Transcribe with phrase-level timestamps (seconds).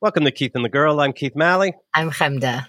[0.00, 1.00] Welcome to Keith and the Girl.
[1.00, 1.74] I'm Keith Malley.
[1.92, 2.68] I'm Chemda.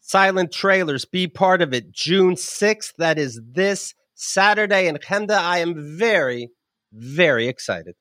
[0.00, 1.92] Silent trailers, be part of it.
[1.92, 4.88] June 6th, that is this Saturday.
[4.88, 6.50] And Chemda, I am very,
[6.92, 7.94] very excited.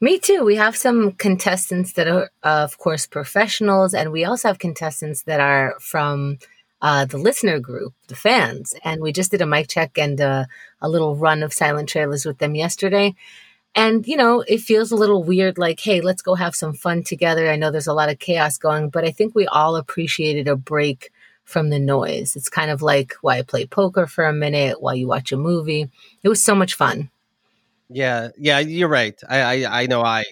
[0.00, 0.44] Me too.
[0.44, 5.22] We have some contestants that are, uh, of course, professionals, and we also have contestants
[5.22, 6.38] that are from
[6.82, 8.74] uh, the listener group, the fans.
[8.84, 10.44] And we just did a mic check and uh,
[10.82, 13.14] a little run of silent trailers with them yesterday.
[13.74, 17.02] And, you know, it feels a little weird like, hey, let's go have some fun
[17.02, 17.50] together.
[17.50, 20.54] I know there's a lot of chaos going, but I think we all appreciated a
[20.54, 21.10] break
[21.44, 22.36] from the noise.
[22.36, 25.36] It's kind of like why I play poker for a minute while you watch a
[25.36, 25.88] movie.
[26.22, 27.10] It was so much fun.
[27.90, 29.18] Yeah, yeah, you're right.
[29.28, 30.24] I, I, I know I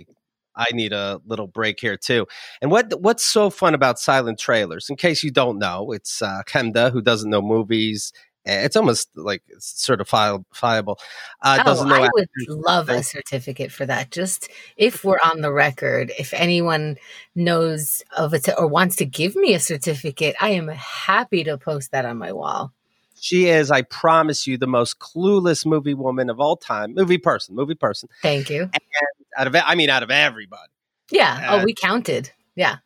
[0.55, 2.27] I need a little break here too.
[2.61, 4.88] And what what's so fun about silent trailers?
[4.91, 6.42] In case you don't know, it's uh,
[6.91, 8.12] who doesn't know movies.
[8.45, 10.96] Eh, it's almost like certifiable.
[11.41, 14.10] Uh, oh, I would love a certificate for that.
[14.10, 16.97] Just if we're on the record, if anyone
[17.34, 21.92] knows of it or wants to give me a certificate, I am happy to post
[21.92, 22.72] that on my wall.
[23.20, 26.94] She is, I promise you, the most clueless movie woman of all time.
[26.94, 28.09] Movie person, movie person.
[28.20, 28.62] Thank you.
[28.62, 28.83] And
[29.38, 30.72] out of, I mean, out of everybody.
[31.12, 31.47] Yeah.
[31.50, 32.33] oh, we counted.
[32.56, 32.78] Yeah.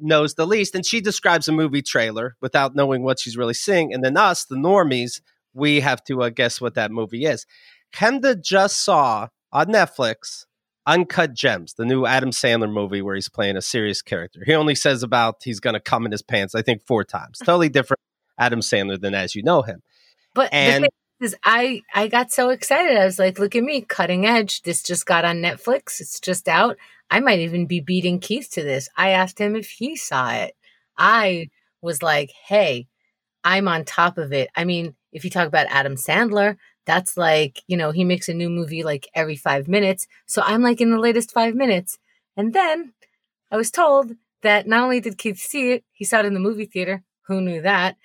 [0.00, 0.74] Knows the least.
[0.74, 3.92] And she describes a movie trailer without knowing what she's really seeing.
[3.92, 5.20] And then us, the normies,
[5.54, 7.46] we have to uh, guess what that movie is.
[7.94, 10.44] Chemda just saw on Netflix
[10.86, 14.40] Uncut Gems, the new Adam Sandler movie where he's playing a serious character.
[14.44, 17.38] He only says about he's going to come in his pants, I think, four times.
[17.38, 18.00] Totally different
[18.38, 19.82] Adam Sandler than as you know him.
[20.34, 20.88] But and
[21.20, 22.96] is I I got so excited.
[22.96, 24.62] I was like, look at me, cutting edge.
[24.62, 26.00] This just got on Netflix.
[26.00, 26.76] It's just out.
[27.10, 28.88] I might even be beating Keith to this.
[28.96, 30.54] I asked him if he saw it.
[30.96, 31.48] I
[31.80, 32.86] was like, hey,
[33.44, 34.50] I'm on top of it.
[34.56, 36.56] I mean, if you talk about Adam Sandler,
[36.86, 40.06] that's like, you know, he makes a new movie like every five minutes.
[40.26, 41.98] So I'm like in the latest five minutes.
[42.36, 42.92] And then
[43.50, 44.12] I was told
[44.42, 47.02] that not only did Keith see it, he saw it in the movie theater.
[47.26, 47.96] Who knew that?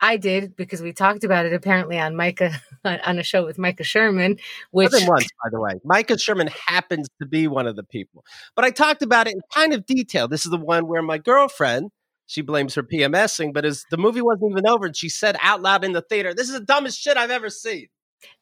[0.00, 2.52] I did because we talked about it apparently on Micah
[2.84, 4.38] on a show with Micah Sherman.
[4.70, 7.84] Which More than once, by the way, Micah Sherman happens to be one of the
[7.84, 8.24] people.
[8.56, 10.28] But I talked about it in kind of detail.
[10.28, 11.90] This is the one where my girlfriend
[12.26, 15.62] she blames her PMSing, but as the movie wasn't even over, and she said out
[15.62, 17.88] loud in the theater, "This is the dumbest shit I've ever seen."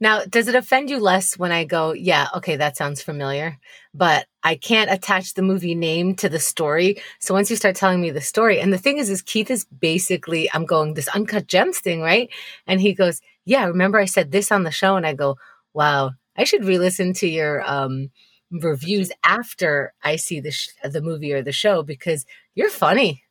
[0.01, 3.59] Now, does it offend you less when I go, yeah, okay, that sounds familiar,
[3.95, 7.01] but I can't attach the movie name to the story.
[7.21, 9.65] So once you start telling me the story, and the thing is, is Keith is
[9.65, 12.29] basically, I'm going this uncut gems thing, right?
[12.67, 15.37] And he goes, yeah, remember I said this on the show, and I go,
[15.75, 18.11] wow, I should re-listen to your um,
[18.51, 23.25] reviews after I see the sh- the movie or the show because you're funny.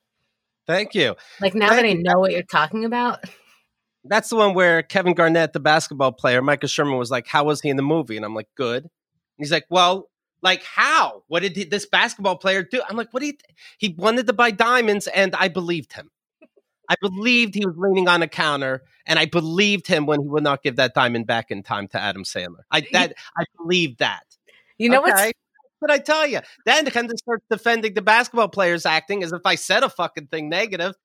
[0.66, 1.16] Thank you.
[1.40, 3.24] Like now Thank that I know what you're talking about.
[4.10, 7.62] That's the one where Kevin Garnett, the basketball player, Micah Sherman was like, "How was
[7.62, 8.92] he in the movie?" And I'm like, "Good." And
[9.38, 10.10] he's like, "Well,
[10.42, 11.24] like how?
[11.28, 13.42] What did he, this basketball player do?" I'm like, "What did
[13.78, 16.12] he he wanted to buy diamonds, and I believed him.
[16.90, 20.44] I believed he was leaning on a counter, and I believed him when he would
[20.44, 22.64] not give that diamond back in time to Adam Sandler.
[22.72, 24.24] I that I believed that.
[24.78, 25.34] You know okay?
[25.80, 25.92] what?
[25.92, 26.40] I tell you?
[26.66, 30.50] Then Chemda starts defending the basketball players acting as if I said a fucking thing
[30.50, 30.96] negative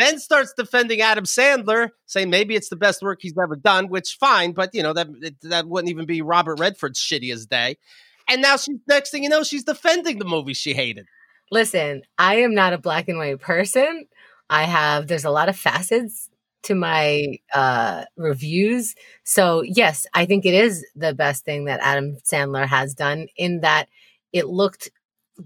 [0.00, 4.16] then starts defending Adam Sandler, saying maybe it's the best work he's ever done, which
[4.18, 5.08] fine, but you know that
[5.42, 7.76] that wouldn't even be Robert Redford's shittiest day.
[8.28, 11.06] And now she's next thing you know, she's defending the movie she hated.
[11.50, 14.06] Listen, I am not a black and white person.
[14.48, 16.28] I have there's a lot of facets
[16.62, 18.94] to my uh, reviews.
[19.24, 23.60] So yes, I think it is the best thing that Adam Sandler has done in
[23.60, 23.88] that
[24.32, 24.90] it looked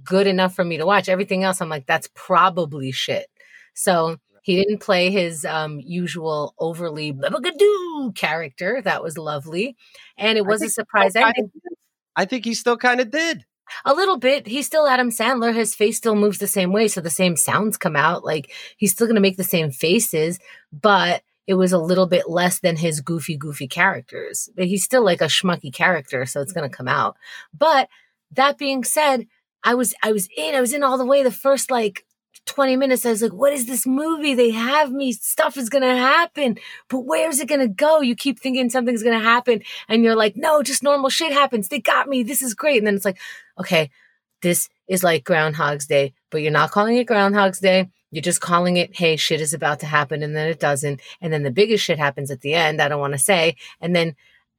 [0.03, 1.09] good enough for me to watch.
[1.09, 3.27] Everything else, I'm like, that's probably shit.
[3.75, 8.83] So he didn't play his um, usual overly babagadoo character.
[8.83, 9.75] That was lovely.
[10.19, 11.51] And it was a surprise ending.
[12.15, 13.47] I think he still kind of did.
[13.87, 14.47] A little bit.
[14.47, 15.55] He's still Adam Sandler.
[15.55, 16.89] His face still moves the same way.
[16.89, 18.23] So the same sounds come out.
[18.23, 20.39] Like he's still going to make the same faces,
[20.71, 24.51] but it was a little bit less than his goofy, goofy characters.
[24.55, 26.27] But he's still like a schmucky character.
[26.27, 27.17] So it's going to come out.
[27.59, 27.89] But
[28.33, 29.27] that being said,
[29.63, 32.05] I was, I was in, I was in all the way the first like
[32.47, 34.35] 20 minutes, I was like, what is this movie?
[34.35, 35.13] They have me.
[35.13, 36.59] Stuff is going to happen.
[36.89, 38.01] But where's it going to go?
[38.01, 39.63] You keep thinking something's going to happen.
[39.89, 41.69] And you're like, no, just normal shit happens.
[41.69, 42.23] They got me.
[42.23, 42.79] This is great.
[42.79, 43.19] And then it's like,
[43.59, 43.91] okay,
[44.43, 47.89] this is like Groundhog's Day, but you're not calling it Groundhog's Day.
[48.11, 50.23] You're just calling it, hey, shit is about to happen.
[50.23, 51.01] And then it doesn't.
[51.21, 52.81] And then the biggest shit happens at the end.
[52.81, 53.57] I don't want to say.
[53.81, 54.15] And then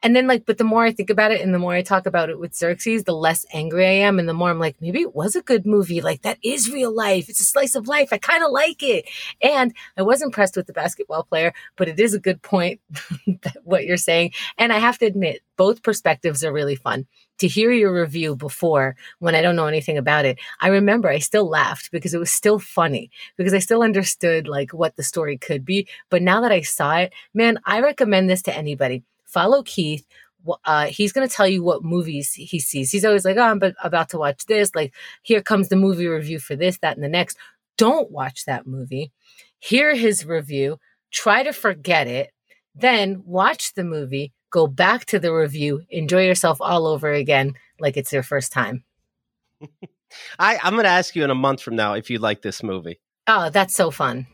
[0.05, 2.05] And then like, but the more I think about it and the more I talk
[2.05, 4.19] about it with Xerxes, the less angry I am.
[4.19, 5.99] And the more I'm like, maybe it was a good movie.
[5.99, 7.27] Like that is real life.
[7.27, 8.09] It's a slice of life.
[8.11, 9.09] I kind of like it.
[9.41, 12.81] And I was impressed with the basketball player, but it is a good point
[13.63, 14.33] what you're saying.
[14.59, 17.07] And I have to admit, both perspectives are really fun
[17.39, 21.19] to hear your review before when I don't know anything about it, I remember I
[21.19, 25.37] still laughed because it was still funny because I still understood like what the story
[25.37, 25.87] could be.
[26.09, 29.03] But now that I saw it, man, I recommend this to anybody.
[29.25, 30.05] Follow Keith.
[30.63, 32.91] Uh, he's going to tell you what movies he sees.
[32.91, 34.75] He's always like, oh, I'm about to watch this.
[34.75, 34.93] Like,
[35.23, 37.37] here comes the movie review for this, that, and the next.
[37.77, 39.11] Don't watch that movie.
[39.59, 40.79] Hear his review.
[41.11, 42.31] Try to forget it.
[42.75, 47.97] Then watch the movie go back to the review, enjoy yourself all over again like
[47.97, 48.85] it's your first time.
[50.39, 52.63] I, I'm going to ask you in a month from now if you like this
[52.63, 53.01] movie.
[53.27, 54.27] Oh, that's so fun.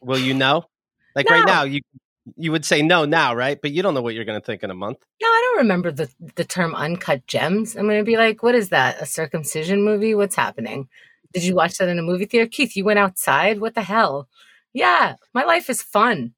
[0.00, 0.64] Will you know?
[1.14, 1.36] Like no.
[1.36, 1.82] right now, you
[2.36, 3.60] you would say no now, right?
[3.60, 4.98] But you don't know what you're going to think in a month.
[5.22, 7.76] No, I don't remember the the term uncut gems.
[7.76, 9.00] I'm going to be like, what is that?
[9.00, 10.14] A circumcision movie?
[10.14, 10.88] What's happening?
[11.32, 12.48] Did you watch that in a movie theater?
[12.48, 13.60] Keith, you went outside?
[13.60, 14.28] What the hell?
[14.72, 16.34] Yeah, my life is fun.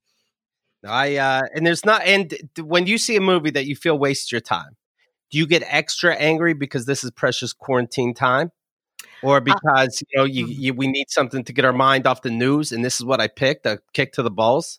[0.86, 4.30] I uh and there's not and when you see a movie that you feel wastes
[4.30, 4.76] your time,
[5.30, 8.52] do you get extra angry because this is precious quarantine time?
[9.22, 10.62] Or uh because uh, you know you, mm-hmm.
[10.62, 13.20] you, we need something to get our mind off the news and this is what
[13.20, 14.78] I picked, a kick to the balls?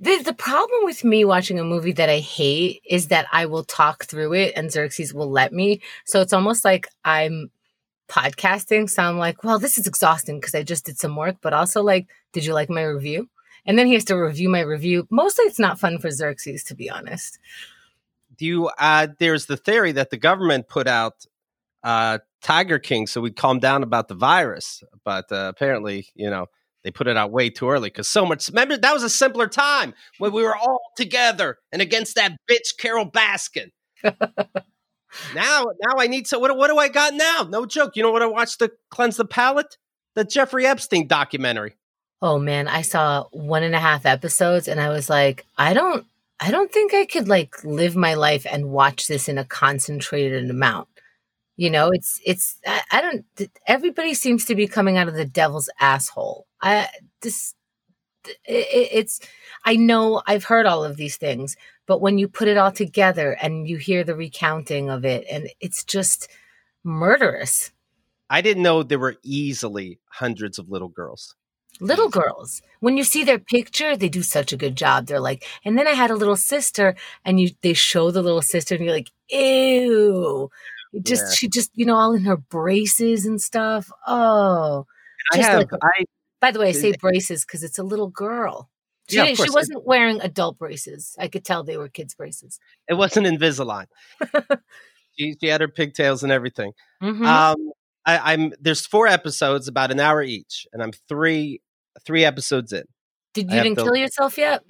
[0.00, 3.64] The the problem with me watching a movie that I hate is that I will
[3.64, 5.82] talk through it and Xerxes will let me.
[6.06, 7.50] So it's almost like I'm
[8.08, 8.88] podcasting.
[8.88, 11.82] So I'm like, well, this is exhausting because I just did some work, but also
[11.82, 13.28] like, did you like my review?
[13.66, 15.06] and then he has to review my review.
[15.10, 17.38] Mostly, it's not fun for Xerxes, to be honest.
[18.36, 18.66] Do you?
[18.78, 21.26] Uh, there's the theory that the government put out
[21.82, 26.46] uh, Tiger King so we'd calm down about the virus, but uh, apparently, you know,
[26.84, 28.48] they put it out way too early because so much.
[28.48, 32.76] Remember, that was a simpler time when we were all together and against that bitch
[32.78, 33.70] Carole Baskin.
[34.02, 34.14] now,
[35.34, 36.38] now I need so.
[36.38, 37.46] What, what do I got now?
[37.48, 37.96] No joke.
[37.96, 39.76] You know what I watched to cleanse the palate?
[40.14, 41.76] The Jeffrey Epstein documentary.
[42.22, 46.06] Oh man, I saw one and a half episodes and I was like, I don't
[46.38, 50.48] I don't think I could like live my life and watch this in a concentrated
[50.48, 50.88] amount.
[51.56, 53.24] You know, it's it's I, I don't
[53.66, 56.46] everybody seems to be coming out of the devil's asshole.
[56.62, 56.88] I
[57.22, 57.54] this
[58.26, 59.20] it, it's
[59.64, 63.32] I know I've heard all of these things, but when you put it all together
[63.40, 66.28] and you hear the recounting of it and it's just
[66.84, 67.72] murderous.
[68.28, 71.34] I didn't know there were easily hundreds of little girls.
[71.80, 72.62] Little girls.
[72.80, 75.06] When you see their picture they do such a good job.
[75.06, 78.42] They're like and then i had a little sister and you they show the little
[78.42, 80.50] sister and you're like ew.
[81.02, 81.34] Just yeah.
[81.34, 83.90] she just you know all in her braces and stuff.
[84.06, 84.86] Oh.
[85.32, 86.04] I have, like, I,
[86.40, 88.70] by the way i say braces because it's a little girl
[89.08, 92.58] she, yeah, she wasn't wearing adult braces i could tell they were kids braces
[92.88, 93.86] it wasn't invisalign
[95.18, 96.72] she, she had her pigtails and everything
[97.02, 97.24] mm-hmm.
[97.24, 97.56] um
[98.06, 101.60] I, am there's four episodes, about an hour each, and I'm three
[102.04, 102.84] three episodes in.
[103.34, 104.62] Did you didn't kill yourself yet?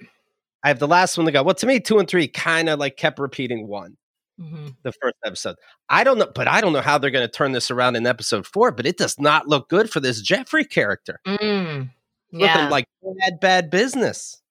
[0.63, 1.41] I have the last one to go.
[1.43, 3.97] Well, to me, two and three kind of like kept repeating one.
[4.41, 4.67] Mm-hmm.
[4.83, 5.55] The first episode.
[5.87, 8.07] I don't know, but I don't know how they're going to turn this around in
[8.07, 8.71] episode four.
[8.71, 11.19] But it does not look good for this Jeffrey character.
[11.27, 11.91] Mm,
[12.31, 12.85] yeah, looking like
[13.19, 14.41] bad, bad business.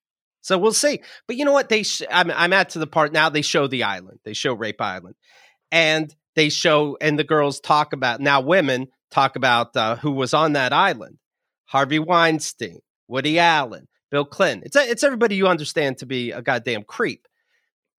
[0.43, 1.01] So we'll see.
[1.27, 1.69] But you know what?
[1.69, 3.29] They sh- I'm I'm at to the part now.
[3.29, 4.21] They show the island.
[4.25, 5.17] They show Rape Island,
[5.73, 8.41] and they show and the girls talk about now.
[8.41, 11.19] Women talk about uh, who was on that island
[11.71, 14.63] Harvey Weinstein, Woody Allen, Bill Clinton.
[14.67, 17.27] It's, it's everybody you understand to be a goddamn creep.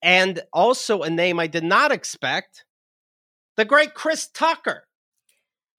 [0.01, 2.65] And also a name I did not expect
[3.57, 4.87] the great Chris Tucker.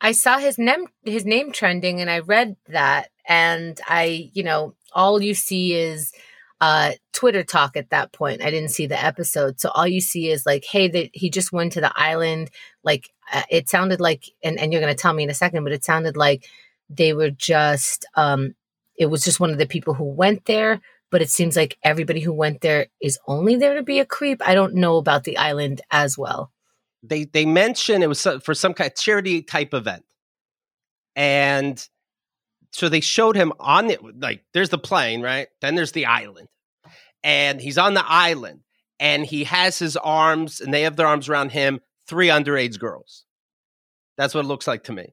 [0.01, 4.75] I saw his name his name trending and I read that and I, you know,
[4.93, 6.13] all you see is
[6.61, 8.43] uh Twitter talk at that point.
[8.43, 9.61] I didn't see the episode.
[9.61, 12.51] So all you see is like, hey, that he just went to the island.
[12.83, 15.73] Like uh, it sounded like and, and you're gonna tell me in a second, but
[15.73, 16.49] it sounded like
[16.91, 18.55] they were just um
[18.97, 20.81] it was just one of the people who went there
[21.13, 24.41] but it seems like everybody who went there is only there to be a creep.
[24.45, 26.51] I don't know about the island as well.
[27.03, 30.05] They they mentioned it was for some kind of charity type event.
[31.15, 31.87] And
[32.73, 35.49] so they showed him on it like there's the plane right?
[35.61, 36.49] Then there's the island.
[37.23, 38.61] And he's on the island
[38.99, 43.27] and he has his arms and they have their arms around him three underage girls.
[44.17, 45.13] That's what it looks like to me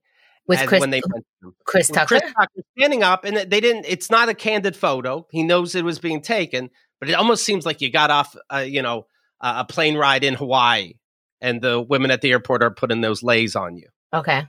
[0.49, 1.01] with Chris, when they
[1.65, 2.19] Chris Tucker?
[2.19, 3.85] Chris Tucker standing up, and they didn't.
[3.87, 5.27] It's not a candid photo.
[5.31, 8.57] He knows it was being taken, but it almost seems like you got off, uh,
[8.57, 9.05] you know,
[9.39, 10.95] uh, a plane ride in Hawaii,
[11.39, 13.87] and the women at the airport are putting those leis on you.
[14.13, 14.43] Okay,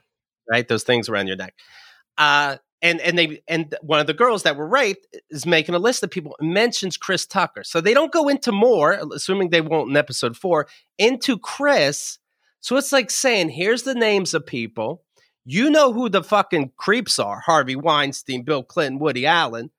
[0.50, 1.54] right, those things around your neck.
[2.16, 5.78] Uh, and and they and one of the girls that were raped is making a
[5.78, 7.62] list of people mentions Chris Tucker.
[7.62, 10.66] So they don't go into more, assuming they won't in episode four,
[10.98, 12.18] into Chris.
[12.60, 15.02] So it's like saying, here's the names of people.
[15.44, 19.70] You know who the fucking creeps are: Harvey Weinstein, Bill Clinton, Woody Allen.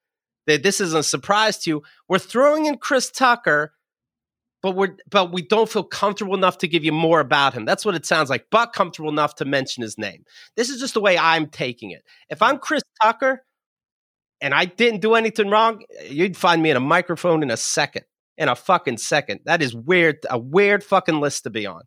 [0.47, 1.83] That this isn't a surprise to you.
[2.07, 3.73] We're throwing in Chris Tucker,
[4.63, 7.65] but we're but we don't feel comfortable enough to give you more about him.
[7.65, 8.47] That's what it sounds like.
[8.49, 10.25] But comfortable enough to mention his name.
[10.55, 12.03] This is just the way I'm taking it.
[12.29, 13.43] If I'm Chris Tucker
[14.41, 18.05] and I didn't do anything wrong, you'd find me in a microphone in a second.
[18.37, 19.41] In a fucking second.
[19.45, 20.17] That is weird.
[20.27, 21.83] A weird fucking list to be on.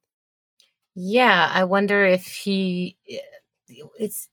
[0.95, 2.97] Yeah, I wonder if he
[3.69, 4.29] it's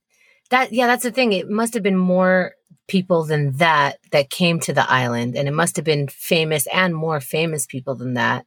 [0.49, 1.33] that yeah, that's the thing.
[1.33, 2.53] It must have been more
[2.87, 6.93] people than that that came to the island and it must have been famous and
[6.93, 8.45] more famous people than that.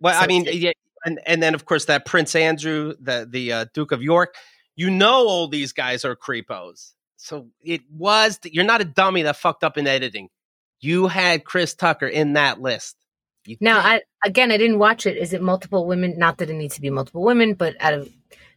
[0.00, 0.72] Well, so I mean, yeah,
[1.04, 4.34] and and then of course that Prince Andrew, the the uh, Duke of York,
[4.76, 6.92] you know all these guys are creepos.
[7.16, 10.28] So it was you're not a dummy that fucked up in editing.
[10.80, 12.96] You had Chris Tucker in that list.
[13.46, 15.16] You now, I again, I didn't watch it.
[15.16, 16.18] Is it multiple women?
[16.18, 18.08] Not that it needs to be multiple women, but out of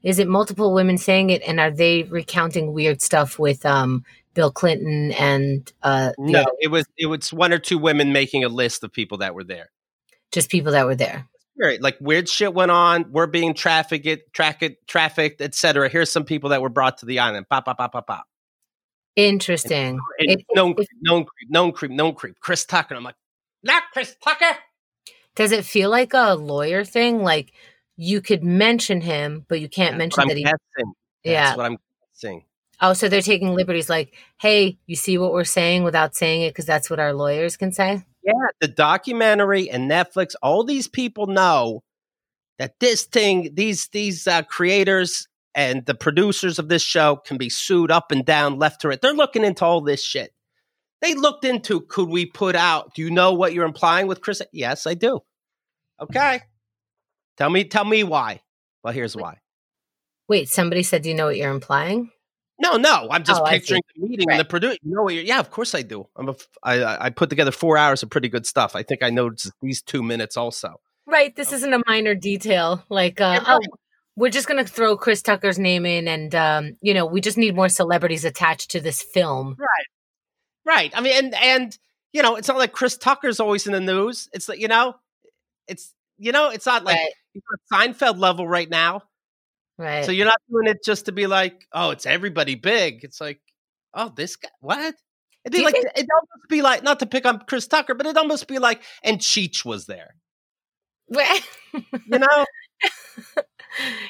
[0.08, 4.52] is it multiple women saying it, and are they recounting weird stuff with um Bill
[4.52, 8.48] Clinton and uh no, other- it was it was one or two women making a
[8.48, 9.70] list of people that were there.
[10.32, 11.28] Just people that were there.
[11.60, 13.12] Right, like weird shit went on.
[13.12, 15.90] We're being trafficked, trafficked, trafficked, etc.
[15.90, 17.50] Here's some people that were brought to the island.
[17.50, 18.26] Pop, pop, pop, pop, pop.
[19.18, 20.00] Interesting.
[20.20, 22.40] And, and it, known, it, known creep, known creep, known creep.
[22.40, 22.96] Chris Tucker.
[22.96, 23.16] I'm like,
[23.64, 24.58] not Chris Tucker.
[25.36, 27.24] Does it feel like a lawyer thing?
[27.24, 27.52] Like
[27.98, 30.44] you could mention him, but you can't mention that he.
[30.44, 30.94] Guessing.
[31.24, 31.46] Yeah.
[31.46, 31.78] That's what I'm
[32.14, 32.44] saying.
[32.80, 36.52] Oh, so they're taking liberties like, hey, you see what we're saying without saying it
[36.52, 38.04] because that's what our lawyers can say?
[38.24, 41.84] Yeah, the documentary and Netflix, all these people know
[42.60, 47.50] that this thing, these these uh, creators and the producers of this show can be
[47.50, 49.02] sued up and down, left to right.
[49.02, 50.34] They're looking into all this shit.
[51.02, 52.94] They looked into could we put out?
[52.94, 54.42] Do you know what you're implying with Chris?
[54.52, 55.22] Yes, I do.
[56.00, 56.42] Okay.
[57.38, 58.42] Tell me, tell me why.
[58.84, 59.40] Well, here's why.
[60.28, 62.12] Wait, somebody said, "Do you know what you're implying?"
[62.60, 63.08] No, no.
[63.12, 64.34] I'm just oh, picturing the meeting right.
[64.34, 64.78] and the producer.
[64.84, 66.08] You know, yeah, of course I do.
[66.16, 66.36] I'm a.
[66.64, 68.76] I, I put together four hours of pretty good stuff.
[68.76, 70.80] I think I know these two minutes also.
[71.06, 71.36] Right.
[71.36, 71.58] This okay.
[71.58, 72.84] isn't a minor detail.
[72.90, 73.60] Like, uh, oh,
[74.16, 77.38] we're just going to throw Chris Tucker's name in, and um, you know, we just
[77.38, 79.56] need more celebrities attached to this film.
[79.60, 79.88] Right.
[80.66, 80.92] Right.
[80.96, 81.78] I mean, and and
[82.12, 84.28] you know, it's not like Chris Tucker's always in the news.
[84.34, 84.96] It's like you know,
[85.68, 87.92] it's you know, it's not like right.
[87.94, 89.04] Seinfeld level right now.
[89.78, 90.06] Right.
[90.06, 93.04] So you're not doing it just to be like, oh, it's everybody big.
[93.04, 93.40] It's like,
[93.94, 94.96] oh, this guy, what?
[95.46, 98.06] It'd be like think- it almost be like not to pick on Chris Tucker, but
[98.06, 100.16] it'd almost be like, and Cheech was there.
[101.10, 102.46] you know.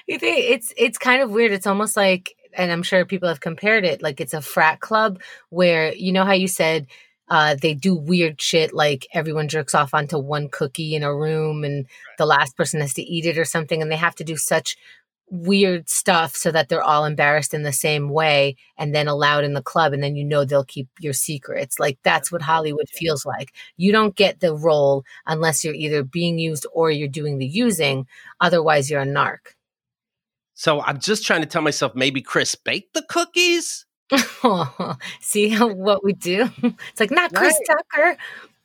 [0.07, 1.51] you think it's it's kind of weird.
[1.51, 5.21] It's almost like and I'm sure people have compared it like it's a frat club
[5.49, 6.87] where you know how you said
[7.29, 11.63] uh, they do weird shit like everyone jerks off onto one cookie in a room
[11.63, 11.85] and
[12.17, 14.77] the last person has to eat it or something and they have to do such
[15.29, 19.53] weird stuff so that they're all embarrassed in the same way and then allowed in
[19.53, 21.79] the club and then you know they'll keep your secrets.
[21.79, 23.53] Like that's what hollywood feels like.
[23.75, 28.07] You don't get the role unless you're either being used or you're doing the using
[28.39, 29.53] otherwise you're a narc.
[30.53, 33.85] So I'm just trying to tell myself maybe Chris baked the cookies.
[35.21, 36.49] see how what we do?
[36.91, 37.77] It's like not Chris right.
[37.93, 38.17] Tucker.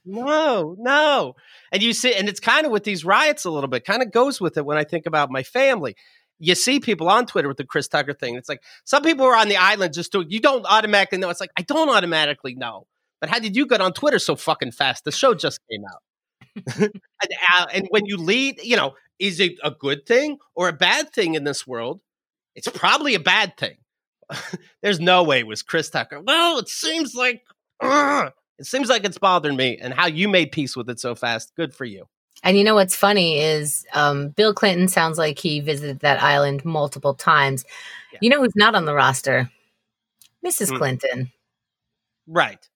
[0.04, 1.36] No, no.
[1.70, 4.10] And you see, and it's kind of with these riots a little bit, kind of
[4.10, 5.96] goes with it when I think about my family.
[6.38, 8.34] You see people on Twitter with the Chris Tucker thing.
[8.34, 11.30] It's like some people are on the island just doing, you don't automatically know.
[11.30, 12.86] It's like, I don't automatically know.
[13.20, 15.04] But how did you get on Twitter so fucking fast?
[15.04, 16.02] The show just came out.
[16.80, 16.92] and,
[17.54, 21.12] uh, and when you lead, you know, is it a good thing or a bad
[21.12, 22.00] thing in this world?
[22.56, 23.76] It's probably a bad thing.
[24.82, 26.20] There's no way it was Chris Tucker.
[26.20, 27.42] Well, it seems like
[27.80, 31.14] uh, it seems like it's bothering me, and how you made peace with it so
[31.14, 31.54] fast.
[31.56, 32.06] Good for you.
[32.42, 36.64] And you know what's funny is um, Bill Clinton sounds like he visited that island
[36.64, 37.64] multiple times.
[38.12, 38.18] Yeah.
[38.22, 39.48] You know who's not on the roster?
[40.44, 40.70] Mrs.
[40.70, 40.78] Mm.
[40.78, 41.32] Clinton.
[42.26, 42.68] Right.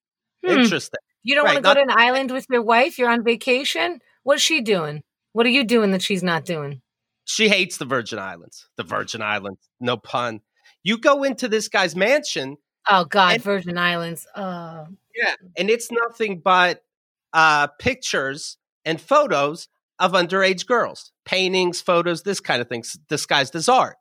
[0.44, 0.58] Hmm.
[0.58, 1.00] Interesting.
[1.24, 1.54] You don't right.
[1.54, 2.98] want to go to an island with your wife?
[2.98, 4.00] You're on vacation?
[4.22, 5.02] What's she doing?
[5.32, 6.80] What are you doing that she's not doing?
[7.24, 8.68] She hates the Virgin Islands.
[8.76, 10.40] The Virgin Islands, no pun.
[10.86, 12.58] You go into this guy's mansion.
[12.88, 14.24] Oh God, and, Virgin Islands.
[14.36, 14.86] Oh.
[15.16, 16.84] Yeah, and it's nothing but
[17.32, 19.66] uh, pictures and photos
[19.98, 23.96] of underage girls, paintings, photos, this kind of things disguised as art.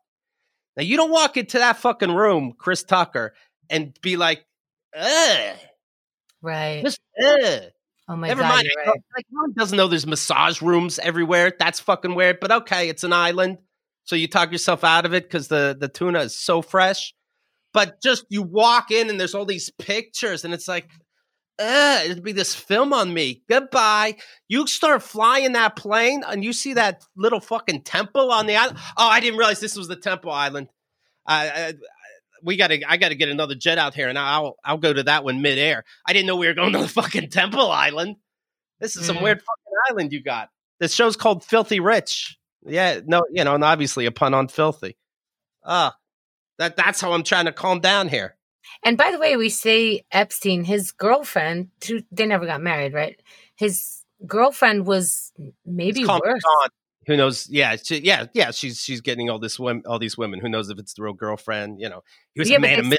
[0.76, 3.34] Now you don't walk into that fucking room, Chris Tucker,
[3.68, 4.44] and be like,
[4.96, 5.56] ugh.
[6.40, 6.84] Right.
[6.84, 7.62] Just, ugh.
[8.08, 8.48] Oh my Never god!
[8.48, 8.68] Mind.
[8.76, 8.86] Right.
[8.86, 11.52] Like, no one doesn't know there's massage rooms everywhere.
[11.58, 12.38] That's fucking weird.
[12.38, 13.58] But okay, it's an island,
[14.06, 17.12] so you talk yourself out of it because the the tuna is so fresh.
[17.74, 20.88] but just you walk in and there's all these pictures, and it's like,
[21.58, 23.42] uh, it'd be this film on me.
[23.48, 24.16] Goodbye.
[24.48, 28.78] You start flying that plane and you see that little fucking temple on the island.
[28.96, 30.68] Oh, I didn't realize this was the Temple Island.
[31.26, 31.72] Uh,
[32.42, 32.82] we got to.
[32.88, 35.42] I got to get another jet out here, and I'll I'll go to that one
[35.42, 35.84] midair.
[36.06, 38.16] I didn't know we were going to the fucking Temple Island.
[38.80, 39.22] This is some Mm.
[39.22, 40.50] weird fucking island you got.
[40.78, 42.36] This show's called Filthy Rich.
[42.66, 44.96] Yeah, no, you know, and obviously a pun on filthy.
[45.64, 45.96] Ah,
[46.58, 48.36] that that's how I'm trying to calm down here.
[48.84, 53.20] And by the way, we say Epstein, his girlfriend, who- they never got married, right?
[53.56, 55.32] His girlfriend was
[55.64, 56.22] maybe worse.
[56.22, 56.68] down.
[57.06, 57.48] Who knows?
[57.48, 58.50] Yeah, she, yeah, yeah.
[58.50, 60.40] She's she's getting all this women, all these women.
[60.40, 61.80] Who knows if it's the real girlfriend?
[61.80, 62.02] You know,
[62.34, 62.98] he was Yeah, a man of mystery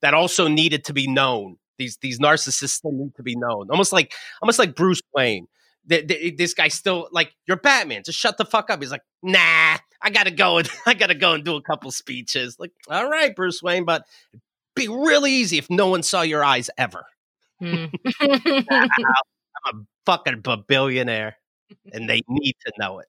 [0.00, 1.56] that also needed to be known.
[1.78, 3.68] These these narcissists need to be known.
[3.70, 5.48] Almost like almost like Bruce Wayne.
[5.88, 8.02] Th- th- This guy still like you're Batman.
[8.04, 8.80] Just shut the fuck up.
[8.80, 12.56] He's like, nah, I gotta go and I gotta go and do a couple speeches.
[12.58, 14.04] Like, all right, Bruce Wayne, but
[14.74, 17.04] be really easy if no one saw your eyes ever.
[17.60, 17.86] Hmm.
[18.20, 18.88] I'm
[19.66, 19.72] a
[20.06, 21.36] fucking billionaire,
[21.92, 23.06] and they need to know it.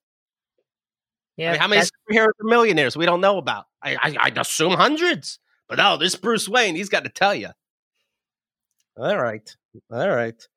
[1.38, 3.66] I yeah, mean, how many superheroes are millionaires we don't know about?
[3.82, 7.50] I, I I'd assume hundreds, but no, this Bruce Wayne, he's got to tell you.
[8.98, 9.56] All right,
[9.92, 10.48] all right.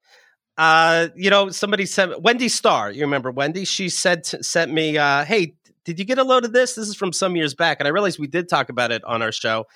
[0.56, 2.90] Uh, you know, somebody said Wendy Starr.
[2.90, 3.64] You remember Wendy?
[3.64, 6.74] She said sent me, uh, "Hey, did you get a load of this?
[6.74, 9.22] This is from some years back, and I realized we did talk about it on
[9.22, 9.66] our show."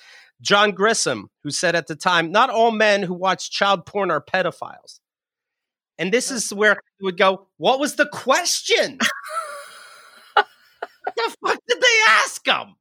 [0.41, 4.21] John Grisham, who said at the time, "Not all men who watch child porn are
[4.21, 4.99] pedophiles."
[5.99, 8.97] And this is where we would go, "What was the question?"
[10.33, 10.47] What
[11.15, 12.75] the fuck did they ask him?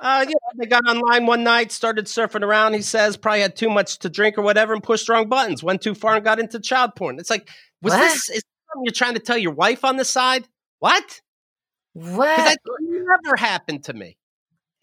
[0.00, 2.74] Uh, you know, they got online one night, started surfing around.
[2.74, 5.62] He says probably had too much to drink or whatever, and pushed wrong buttons.
[5.62, 7.18] Went too far and got into child porn.
[7.18, 7.48] It's like,
[7.82, 8.00] was What?
[8.00, 10.46] this is something you're trying to tell your wife on the side?
[10.80, 11.20] What?
[11.94, 12.36] What?
[12.36, 14.16] that never happened to me.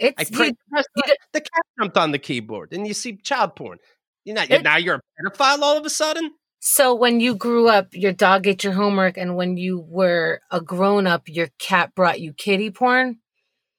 [0.02, 0.38] I It's you,
[0.70, 3.78] pressed you the, the cat jumped on the keyboard, and you see child porn.
[4.26, 6.32] You're not, It- now you're a pedophile all of a sudden.
[6.60, 10.60] so when you grew up, your dog ate your homework, and when you were a
[10.60, 13.20] grown up, your cat brought you kitty porn.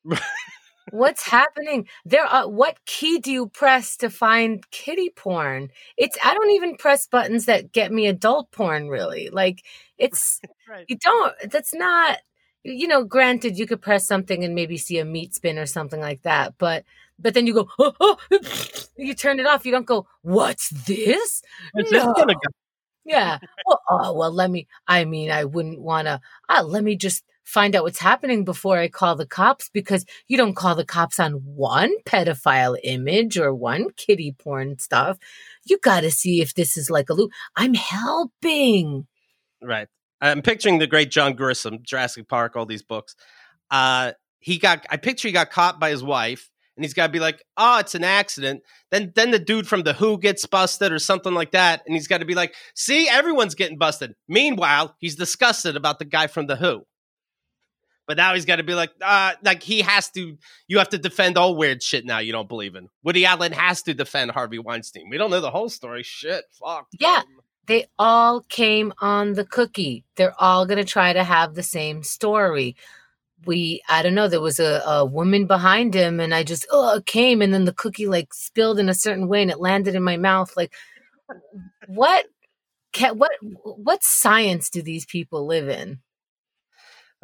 [0.90, 2.24] What's happening there?
[2.24, 5.70] Are, what key do you press to find kitty porn?
[5.96, 8.88] It's I don't even press buttons that get me adult porn.
[8.88, 9.62] Really, like
[9.98, 10.84] it's Right.
[10.88, 11.34] you don't.
[11.50, 12.18] That's not.
[12.64, 16.00] You know, granted, you could press something and maybe see a meat spin or something
[16.00, 16.84] like that, but
[17.18, 18.16] but then you go, oh, oh,
[18.96, 19.64] you turn it off.
[19.66, 21.42] You don't go, what's this?
[21.74, 22.12] This No.
[22.14, 22.24] go?
[23.04, 23.38] Yeah.
[23.66, 27.24] Well, oh, well, let me, I mean, I wouldn't want to, uh, let me just
[27.48, 31.18] find out what's happening before I call the cops because you don't call the cops
[31.18, 35.16] on one pedophile image or one kitty porn stuff.
[35.64, 37.32] You got to see if this is like a loop.
[37.56, 39.06] I'm helping.
[39.62, 39.88] Right.
[40.20, 43.16] I'm picturing the great John Grisham, Jurassic Park, all these books.
[43.70, 44.84] Uh, he got.
[44.90, 47.78] I picture he got caught by his wife, and he's got to be like, "Oh,
[47.78, 51.52] it's an accident." Then, then the dude from the Who gets busted or something like
[51.52, 55.98] that, and he's got to be like, "See, everyone's getting busted." Meanwhile, he's disgusted about
[55.98, 56.84] the guy from the Who.
[58.08, 60.36] But now he's got to be like, uh, like he has to.
[60.66, 62.18] You have to defend all weird shit now.
[62.18, 62.88] You don't believe in.
[63.04, 65.10] Woody Allen has to defend Harvey Weinstein.
[65.10, 66.02] We don't know the whole story.
[66.02, 66.88] Shit, fuck.
[66.98, 67.22] Yeah.
[67.66, 70.04] They all came on the cookie.
[70.16, 72.76] They're all going to try to have the same story.
[73.44, 77.02] We, I don't know, there was a, a woman behind him, and I just, oh,
[77.04, 80.02] came, and then the cookie like spilled in a certain way and it landed in
[80.02, 80.56] my mouth.
[80.56, 80.74] Like,
[81.86, 82.24] what?
[83.12, 86.00] What what science do these people live in?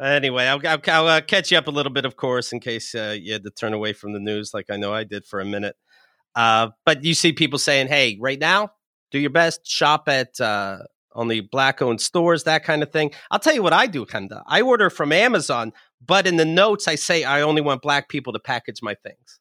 [0.01, 2.93] Anyway, I'll, I'll, I'll uh, catch you up a little bit, of course, in case
[2.93, 5.39] uh, you had to turn away from the news, like I know I did for
[5.39, 5.77] a minute.
[6.35, 8.73] Uh, but you see people saying, "Hey, right now,
[9.11, 9.65] do your best.
[9.65, 10.79] Shop at uh,
[11.13, 14.43] only black-owned stores, that kind of thing." I'll tell you what I do, Chemda.
[14.47, 15.71] I order from Amazon,
[16.05, 19.39] but in the notes I say I only want black people to package my things.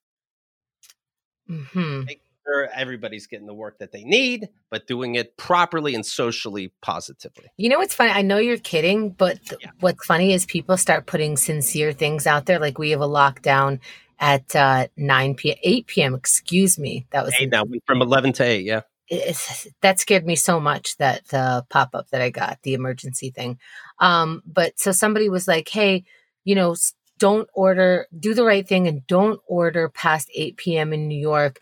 [1.49, 2.03] hmm
[2.47, 7.47] Sure, everybody's getting the work that they need, but doing it properly and socially positively.
[7.57, 8.11] You know what's funny?
[8.11, 9.71] I know you're kidding, but th- Yeah.
[9.81, 12.59] what's funny is people start putting sincere things out there.
[12.59, 13.81] Like we have a lockdown
[14.21, 16.15] at uh, 9 p.m., 8 p.m.
[16.15, 17.07] Excuse me.
[17.11, 18.83] That was now from eleven to eight, yeah.
[19.09, 23.31] it's, that scared me so much that the pop up that I got, the emergency
[23.31, 23.59] thing.
[23.99, 26.05] Um, but so somebody was like, "Hey,
[26.45, 26.75] you know,
[27.19, 28.07] don't order.
[28.19, 30.93] Do the right thing and don't order past 8 p.m.
[30.93, 31.59] in New York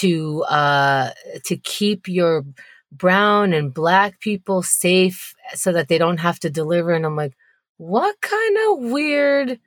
[0.00, 1.10] to uh
[1.44, 2.44] to keep your
[2.92, 7.34] brown and black people safe so that they don't have to deliver." And I'm like,
[7.78, 9.60] "What kind of weird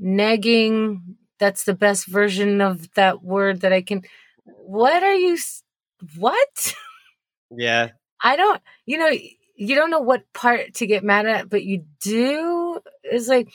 [0.00, 1.02] negging?
[1.38, 4.02] That's the best version of that word that I can."
[4.44, 5.38] What are you?
[6.16, 6.74] What?
[7.50, 7.90] Yeah,
[8.22, 9.08] I don't, you know,
[9.56, 12.80] you don't know what part to get mad at, but you do.
[13.04, 13.48] It's like,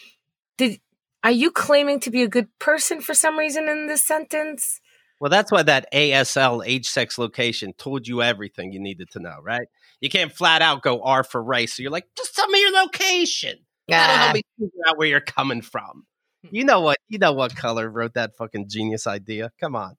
[0.58, 0.82] did
[1.24, 4.81] Are you claiming to be a good person for some reason in this sentence?
[5.22, 9.36] Well, that's why that ASL age sex location told you everything you needed to know,
[9.44, 9.68] right?
[10.00, 11.76] You can't flat out go R for race.
[11.76, 13.60] So you're like, just tell me your location.
[13.88, 14.08] Yeah.
[14.08, 16.08] That'll help me figure out where you're coming from.
[16.50, 16.98] You know what?
[17.08, 19.52] You know what color wrote that fucking genius idea?
[19.60, 19.96] Come on.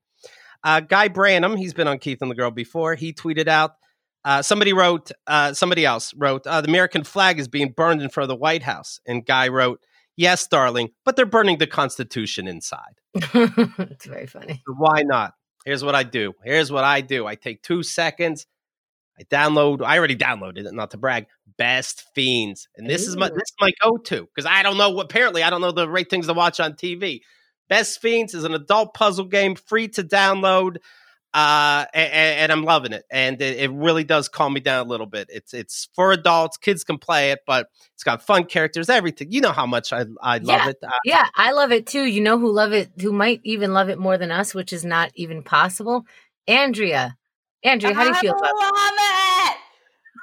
[0.64, 2.96] Uh, Guy Branum, he's been on Keith and the Girl before.
[2.96, 3.76] He tweeted out,
[4.24, 8.08] uh, somebody wrote, uh, somebody else wrote, uh, the American flag is being burned in
[8.08, 8.98] front of the White House.
[9.06, 9.80] And Guy wrote,
[10.16, 13.00] yes, darling, but they're burning the Constitution inside.
[13.14, 14.62] it's very funny.
[14.66, 15.34] So why not?
[15.64, 16.32] Here's what I do.
[16.44, 17.26] Here's what I do.
[17.26, 18.46] I take two seconds.
[19.18, 19.82] I download.
[19.84, 21.26] I already downloaded it, not to brag.
[21.58, 23.10] Best Fiends, and this Ooh.
[23.10, 24.90] is my this is my go-to because I don't know.
[24.90, 25.04] what.
[25.04, 27.20] Apparently, I don't know the right things to watch on TV.
[27.68, 30.78] Best Fiends is an adult puzzle game, free to download,
[31.34, 33.04] uh, and, and I'm loving it.
[33.10, 35.28] And it, it, really does calm me down a little bit.
[35.30, 39.32] It's it's for adults, kids can play it, but it's got fun characters, everything.
[39.32, 40.68] You know how much I I love yeah.
[40.68, 40.76] it.
[40.82, 42.04] Uh, yeah, I love it too.
[42.04, 44.84] You know who love it, who might even love it more than us, which is
[44.84, 46.04] not even possible.
[46.46, 47.16] Andrea
[47.64, 49.56] Andrew, how do you feel about it?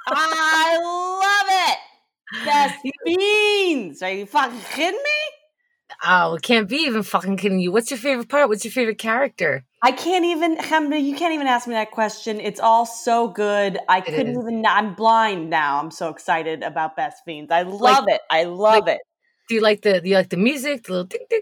[0.08, 2.44] I love it.
[2.44, 4.02] Best beans.
[4.02, 5.96] Are you fucking kidding me?
[6.04, 7.72] Oh, it can't be even fucking kidding you.
[7.72, 8.48] What's your favorite part?
[8.48, 9.64] What's your favorite character?
[9.82, 12.38] I can't even, Chemda, you can't even ask me that question.
[12.38, 13.78] It's all so good.
[13.88, 14.38] I it couldn't is.
[14.38, 15.80] even, I'm blind now.
[15.80, 17.50] I'm so excited about Best Fiends.
[17.50, 18.20] I love like, it.
[18.30, 19.00] I love like, it.
[19.48, 21.40] Do you like the, do you like the music, the little ding ding?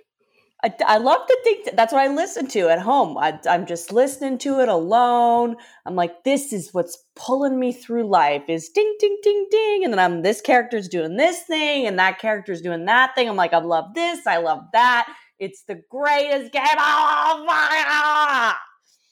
[0.63, 3.17] I, I love to think that's what I listen to at home.
[3.17, 5.57] I, I'm just listening to it alone.
[5.87, 9.85] I'm like, this is what's pulling me through life is ding, ding, ding, ding.
[9.85, 13.29] And then I'm, this character's doing this thing and that character's doing that thing.
[13.29, 14.27] I'm like, I love this.
[14.27, 15.13] I love that.
[15.39, 16.65] It's the greatest game.
[16.79, 18.55] Oh my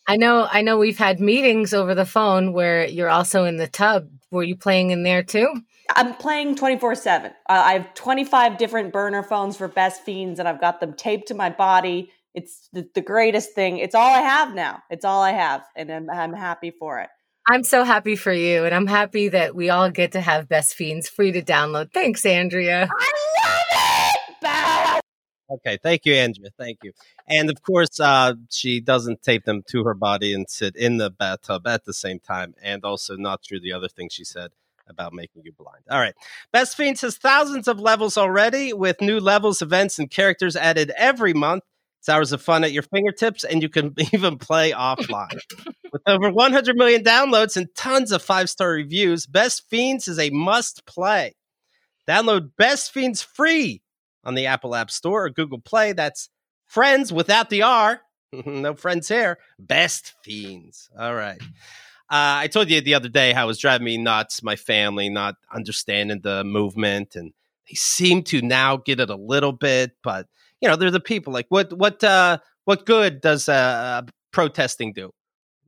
[0.09, 3.67] I know, I know we've had meetings over the phone where you're also in the
[3.67, 4.09] tub.
[4.31, 5.62] Were you playing in there too?
[5.95, 7.31] I'm playing 24 7.
[7.31, 11.29] Uh, I have 25 different burner phones for Best Fiends, and I've got them taped
[11.29, 12.11] to my body.
[12.35, 13.79] It's the, the greatest thing.
[13.79, 14.83] It's all I have now.
[14.91, 17.09] It's all I have, and I'm, I'm happy for it.
[17.49, 20.75] I'm so happy for you, and I'm happy that we all get to have Best
[20.75, 21.93] Fiends free to download.
[21.93, 22.89] Thanks, Andrea.
[22.91, 23.45] I!
[25.48, 26.50] Okay, thank you, Andrea.
[26.59, 26.92] Thank you.
[27.28, 31.11] And of course, uh, she doesn't tape them to her body and sit in the
[31.11, 34.50] bathtub at the same time, and also not through the other thing she said
[34.88, 35.85] about making you blind.
[35.90, 36.14] All right.
[36.52, 41.32] Best Fiends has thousands of levels already with new levels, events, and characters added every
[41.32, 41.64] month.
[42.00, 45.38] It's hours of fun at your fingertips, and you can even play offline.
[45.92, 50.30] with over 100 million downloads and tons of five star reviews, Best Fiends is a
[50.30, 51.35] must play.
[52.09, 53.82] Download Best Fiends free
[54.27, 55.93] on the Apple App Store or Google Play.
[55.93, 56.29] That's
[56.67, 58.03] friends without the R.
[58.45, 59.39] no friends here.
[59.59, 60.91] Best Fiends.
[60.99, 61.41] All right.
[62.09, 65.09] Uh, I told you the other day how it was driving me nuts, my family
[65.09, 67.33] not understanding the movement, and
[67.69, 69.93] they seem to now get it a little bit.
[70.03, 70.27] But
[70.61, 71.33] you know, they're the people.
[71.33, 75.11] Like, what what uh, what good does uh, protesting do?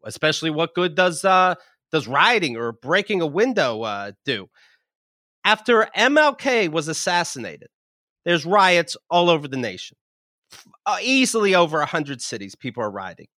[0.04, 1.56] Especially, what good does uh,
[1.90, 4.48] does rioting or breaking a window uh, do?
[5.44, 7.68] After MLK was assassinated,
[8.24, 9.96] there's riots all over the nation.
[10.86, 13.28] Uh, easily over a hundred cities, people are rioting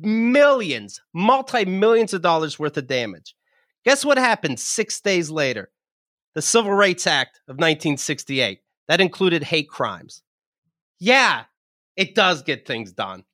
[0.00, 3.34] millions, multi millions of dollars worth of damage.
[3.84, 5.70] Guess what happened six days later?
[6.34, 10.22] The Civil Rights Act of 1968 that included hate crimes.
[10.98, 11.44] Yeah,
[11.96, 13.24] it does get things done.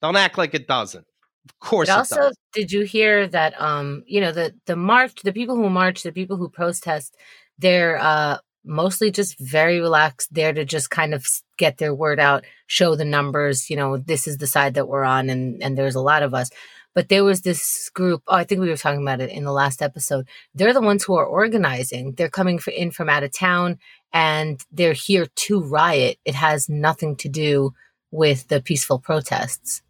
[0.00, 1.06] Don't act like it doesn't.
[1.48, 1.88] Of course.
[1.88, 3.60] But also, did you hear that?
[3.60, 7.16] Um, you know, the the march, the people who march, the people who protest,
[7.58, 11.26] they're uh mostly just very relaxed there to just kind of
[11.58, 15.04] get their word out show the numbers you know this is the side that we're
[15.04, 16.50] on and and there's a lot of us.
[16.94, 19.52] But there was this group oh i think we were talking about it in the
[19.52, 20.28] last episode.
[20.54, 22.12] They're the ones who are organizing.
[22.12, 23.78] They're coming for, in from out of town
[24.12, 26.18] and they're here to riot.
[26.24, 27.72] It has nothing to do
[28.10, 29.82] with the peaceful protests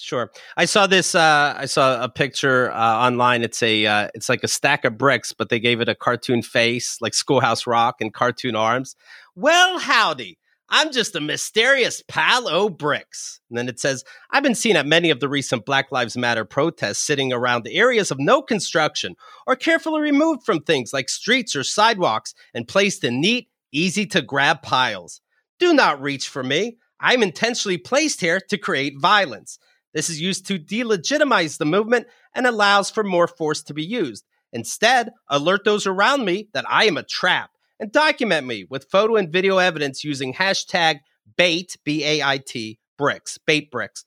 [0.00, 0.30] Sure.
[0.56, 1.14] I saw this.
[1.14, 3.42] Uh, I saw a picture uh, online.
[3.42, 3.84] It's a.
[3.84, 7.14] Uh, it's like a stack of bricks, but they gave it a cartoon face, like
[7.14, 8.94] Schoolhouse Rock, and cartoon arms.
[9.34, 10.38] Well, howdy.
[10.70, 13.40] I'm just a mysterious pal o' bricks.
[13.48, 16.44] And then it says, I've been seen at many of the recent Black Lives Matter
[16.44, 21.56] protests sitting around the areas of no construction or carefully removed from things like streets
[21.56, 25.22] or sidewalks and placed in neat, easy to grab piles.
[25.58, 26.76] Do not reach for me.
[27.00, 29.58] I'm intentionally placed here to create violence.
[29.94, 34.24] This is used to delegitimize the movement and allows for more force to be used.
[34.52, 39.16] Instead, alert those around me that I am a trap and document me with photo
[39.16, 41.00] and video evidence using hashtag
[41.36, 44.04] bait, B A I T, bricks, bait bricks.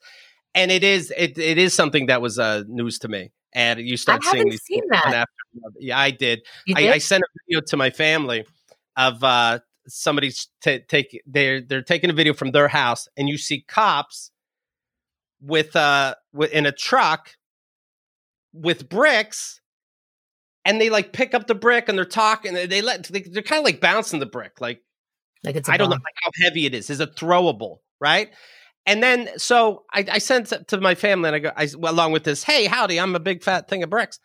[0.54, 3.30] And it is it, it is something that was uh, news to me.
[3.54, 5.06] And you start seeing these seen that.
[5.06, 6.42] After, yeah, I did.
[6.66, 6.76] did?
[6.76, 8.46] I, I, sent a video to my family
[8.96, 13.36] of uh, somebody's t- take they're they're taking a video from their house, and you
[13.38, 14.31] see cops
[15.42, 17.30] with uh with, in a truck
[18.52, 19.60] with bricks
[20.64, 23.42] and they like pick up the brick and they're talking they, they let they, they're
[23.42, 24.82] kind of like bouncing the brick like
[25.44, 26.90] like it's I don't know like how heavy it is.
[26.90, 27.78] Is it throwable?
[28.00, 28.30] Right.
[28.86, 32.12] And then so I, I sent it to my family and I go I, along
[32.12, 34.18] with this, hey, howdy, I'm a big fat thing of bricks.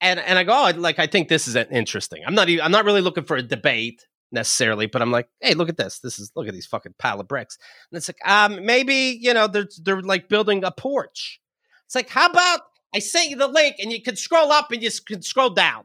[0.00, 2.22] And and I go, oh, like I think this is interesting.
[2.26, 5.54] I'm not even, I'm not really looking for a debate necessarily, but I'm like, hey,
[5.54, 6.00] look at this.
[6.00, 7.56] This is look at these fucking pile of bricks.
[7.90, 11.40] And it's like, um, maybe, you know, they're they're like building a porch.
[11.86, 12.60] It's like, how about
[12.94, 15.84] I sent you the link and you can scroll up and you can scroll down.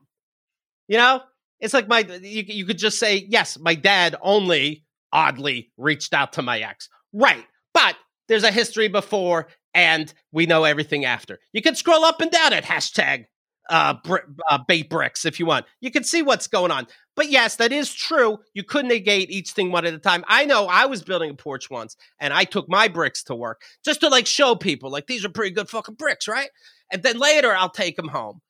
[0.87, 1.21] You know?
[1.59, 6.33] It's like my you, you could just say, yes, my dad only oddly reached out
[6.33, 6.89] to my ex.
[7.11, 7.45] Right.
[7.73, 7.95] But
[8.27, 11.39] there's a history before and we know everything after.
[11.51, 13.25] You can scroll up and down at hashtag
[13.69, 14.17] uh, br-
[14.49, 15.65] uh, bait bricks if you want.
[15.79, 16.87] You can see what's going on.
[17.15, 18.39] But yes, that is true.
[18.53, 20.23] You could negate each thing one at a time.
[20.27, 23.61] I know I was building a porch once and I took my bricks to work
[23.83, 26.49] just to like show people like these are pretty good fucking bricks, right?
[26.91, 28.41] And then later I'll take them home.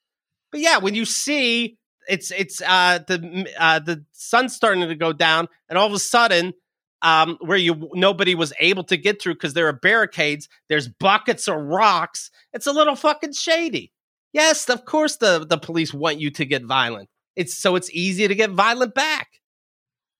[0.51, 1.77] But yeah, when you see
[2.07, 5.99] it's it's uh the uh the sun's starting to go down and all of a
[5.99, 6.53] sudden
[7.01, 11.47] um where you nobody was able to get through because there are barricades, there's buckets
[11.47, 12.31] of rocks.
[12.53, 13.91] It's a little fucking shady.
[14.33, 17.09] Yes, of course the the police want you to get violent.
[17.35, 19.27] It's so it's easy to get violent back.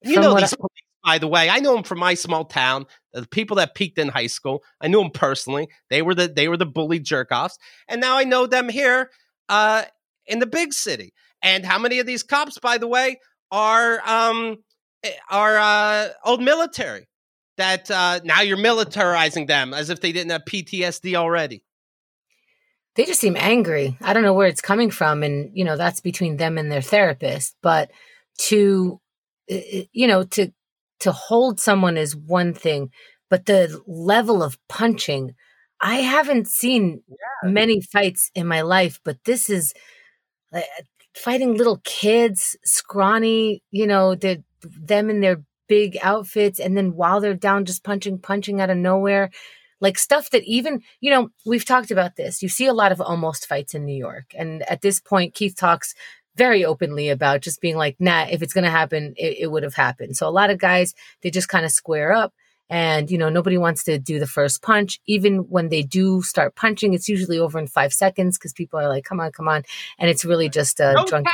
[0.01, 0.71] You from know these I- police,
[1.03, 1.49] by the way.
[1.49, 2.85] I know them from my small town.
[3.13, 5.67] The people that peaked in high school, I knew them personally.
[5.89, 9.11] They were the they were the bully jerk offs, and now I know them here
[9.49, 9.83] uh,
[10.25, 11.13] in the big city.
[11.41, 13.19] And how many of these cops, by the way,
[13.51, 14.57] are um,
[15.03, 17.07] eh, are uh, old military?
[17.57, 21.61] That uh, now you're militarizing them as if they didn't have PTSD already
[22.99, 23.97] they just seem angry.
[24.01, 25.23] I don't know where it's coming from.
[25.23, 27.55] And, you know, that's between them and their therapist.
[27.61, 27.91] But
[28.39, 28.99] to,
[29.47, 30.51] you know, to,
[30.99, 32.91] to hold someone is one thing,
[33.29, 35.33] but the level of punching,
[35.79, 37.49] I haven't seen yeah.
[37.49, 39.73] many fights in my life, but this is
[40.51, 40.59] uh,
[41.15, 46.59] fighting little kids, scrawny, you know, the, them in their big outfits.
[46.59, 49.29] And then while they're down, just punching, punching out of nowhere
[49.81, 52.41] like stuff that even, you know, we've talked about this.
[52.41, 54.33] You see a lot of almost fights in New York.
[54.37, 55.93] And at this point, Keith talks
[56.35, 59.63] very openly about just being like, nah, if it's going to happen, it, it would
[59.63, 60.15] have happened.
[60.15, 62.33] So a lot of guys, they just kind of square up.
[62.71, 64.99] And, you know, nobody wants to do the first punch.
[65.07, 68.87] Even when they do start punching, it's usually over in five seconds because people are
[68.87, 69.63] like, come on, come on.
[69.97, 71.27] And it's really just a no drunk.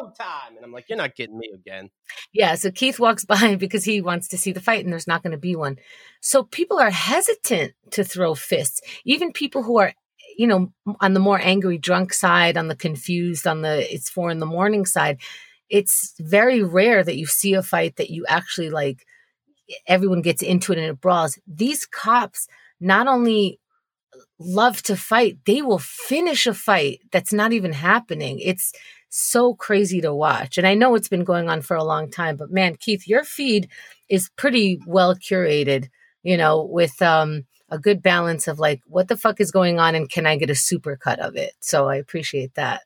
[0.00, 0.56] Time, time.
[0.56, 1.90] And I'm like, you're not getting me again.
[2.32, 2.54] Yeah.
[2.54, 5.32] So Keith walks by because he wants to see the fight and there's not going
[5.32, 5.76] to be one.
[6.20, 8.80] So people are hesitant to throw fists.
[9.04, 9.92] Even people who are
[10.36, 14.30] you know, on the more angry drunk side, on the confused, on the it's four
[14.30, 15.18] in the morning side,
[15.68, 19.06] it's very rare that you see a fight that you actually like
[19.86, 21.38] everyone gets into it and it brawls.
[21.46, 22.48] These cops
[22.80, 23.60] not only
[24.38, 28.40] love to fight, they will finish a fight that's not even happening.
[28.40, 28.72] It's
[29.10, 30.56] so crazy to watch.
[30.56, 33.24] And I know it's been going on for a long time, but man, Keith, your
[33.24, 33.68] feed
[34.08, 35.88] is pretty well curated,
[36.22, 39.94] you know, with um a good balance of like what the fuck is going on
[39.94, 41.52] and can I get a super cut of it.
[41.60, 42.82] So I appreciate that.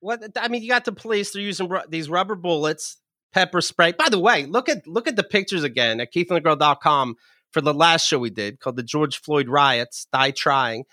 [0.00, 1.32] What I mean, you got the police.
[1.32, 2.98] They're using ru- these rubber bullets
[3.32, 3.92] pepper spray.
[3.92, 7.16] By the way, look at look at the pictures again at keithandthegirl.com
[7.50, 10.84] for the last show we did called the George Floyd riots, die trying.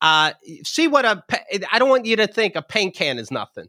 [0.00, 0.32] Uh,
[0.64, 1.22] see what a
[1.70, 3.66] I don't want you to think a paint can is nothing.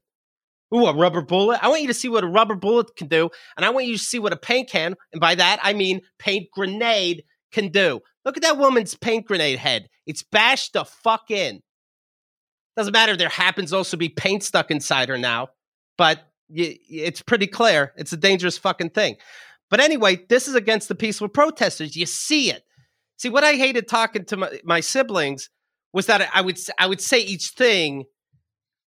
[0.73, 1.59] Ooh, a rubber bullet.
[1.61, 3.93] I want you to see what a rubber bullet can do, and I want you
[3.97, 8.01] to see what a paint can, and by that I mean paint grenade can do.
[8.25, 9.87] Look at that woman's paint grenade head.
[10.05, 11.61] It's bashed the fuck in.
[12.75, 13.15] Doesn't matter.
[13.15, 15.49] There happens also be paint stuck inside her now,
[15.97, 19.17] but it's pretty clear it's a dangerous fucking thing.
[19.69, 21.95] But anyway, this is against the peaceful protesters.
[21.95, 22.63] You see it.
[23.17, 25.49] See what I hated talking to my, my siblings
[25.93, 28.05] was that I would I would say each thing,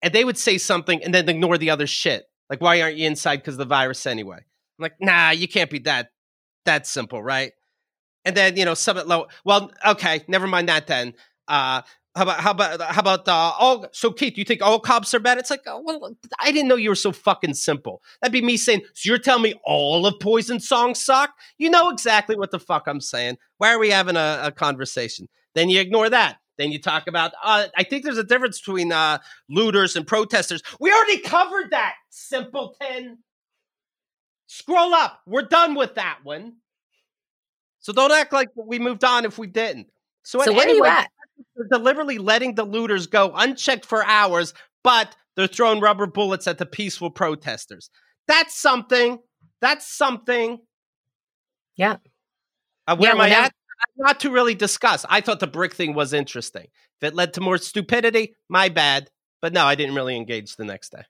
[0.02, 2.24] and they would say something and then ignore the other shit.
[2.50, 4.38] Like, why aren't you inside because of the virus anyway?
[4.38, 6.10] I'm like, nah, you can't be that
[6.66, 7.54] that simple, right?
[8.26, 9.28] And then you know, some low.
[9.46, 11.14] Well, okay, never mind that then.
[11.48, 11.82] Uh,
[12.16, 13.86] how about how about how about uh, all?
[13.94, 15.38] So Keith, you think all cops are bad?
[15.38, 18.02] It's like, oh, well, I didn't know you were so fucking simple.
[18.22, 21.32] That'd be me saying, so you're telling me all of Poison songs suck?
[21.58, 23.38] You know exactly what the fuck I'm saying.
[23.60, 25.30] Why are we having a, a conversation?
[25.56, 26.41] Then you ignore that.
[26.58, 27.32] Then you talk about.
[27.44, 30.62] Uh, I think there's a difference between uh, looters and protesters.
[30.80, 33.20] We already covered that, simpleton.
[34.48, 35.22] Scroll up.
[35.26, 36.54] We're done with that one.
[37.80, 39.88] So don't act like we moved on if we didn't.
[40.24, 41.10] So, so where anyway, are you at?
[41.56, 46.58] They're deliberately letting the looters go unchecked for hours, but they're throwing rubber bullets at
[46.58, 47.90] the peaceful protesters.
[48.28, 49.20] That's something.
[49.62, 50.60] That's something.
[51.76, 51.98] Yeah.
[52.88, 53.54] Uh, where Yeah, am I at?
[53.98, 55.06] Not to really discuss.
[55.10, 56.68] I thought the brick thing was interesting.
[57.02, 59.10] If it led to more stupidity, my bad.
[59.42, 61.04] But no, I didn't really engage the next day.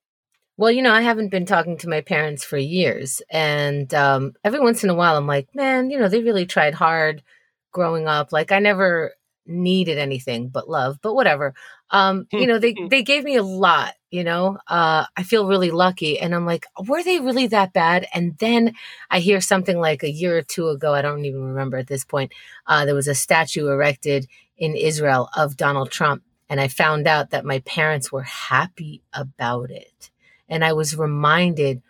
[0.58, 3.22] Well, you know, I haven't been talking to my parents for years.
[3.30, 6.74] And um, every once in a while, I'm like, man, you know, they really tried
[6.74, 7.24] hard
[7.72, 8.32] growing up.
[8.32, 9.14] Like, I never
[9.46, 11.54] needed anything but love, but whatever.
[11.90, 15.72] Um, you know, they, they gave me a lot, you know, uh, I feel really
[15.72, 16.20] lucky.
[16.20, 18.08] And I'm like, were they really that bad?
[18.14, 18.74] And then
[19.10, 22.06] I hear something like a year or two ago, I don't even remember at this
[22.06, 22.32] point,
[22.68, 24.28] uh, there was a statue erected
[24.58, 26.24] in Israel of Donald Trump.
[26.50, 30.12] And I found out that my parents were happy about it.
[30.50, 31.82] And I was reminded,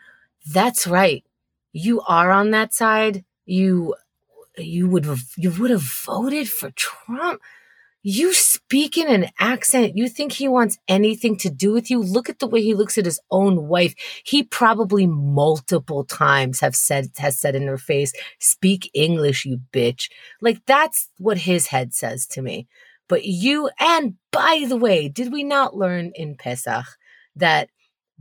[0.53, 1.25] that's right.
[1.73, 3.25] You are on that side.
[3.45, 3.95] You,
[4.57, 7.41] you would, you would have voted for Trump.
[8.03, 9.95] You speak in an accent.
[9.95, 12.01] You think he wants anything to do with you?
[12.01, 13.93] Look at the way he looks at his own wife.
[14.23, 20.09] He probably multiple times have said, has said in her face, speak English, you bitch.
[20.41, 22.67] Like that's what his head says to me.
[23.07, 26.85] But you, and by the way, did we not learn in Pesach
[27.35, 27.69] that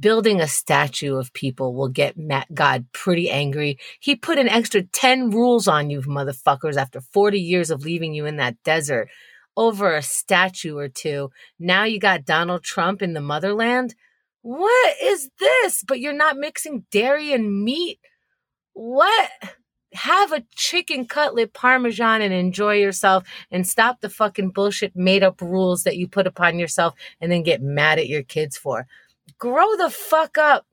[0.00, 3.78] building a statue of people will get Ma- God pretty angry?
[4.00, 8.26] He put an extra 10 rules on you, motherfuckers, after 40 years of leaving you
[8.26, 9.08] in that desert
[9.56, 11.30] over a statue or two.
[11.58, 13.94] Now you got Donald Trump in the motherland.
[14.42, 15.84] What is this?
[15.86, 17.98] But you're not mixing dairy and meat.
[18.72, 19.30] What?
[19.92, 25.42] Have a chicken cutlet parmesan and enjoy yourself and stop the fucking bullshit made up
[25.42, 28.86] rules that you put upon yourself and then get mad at your kids for.
[29.40, 30.64] Grow the fuck up.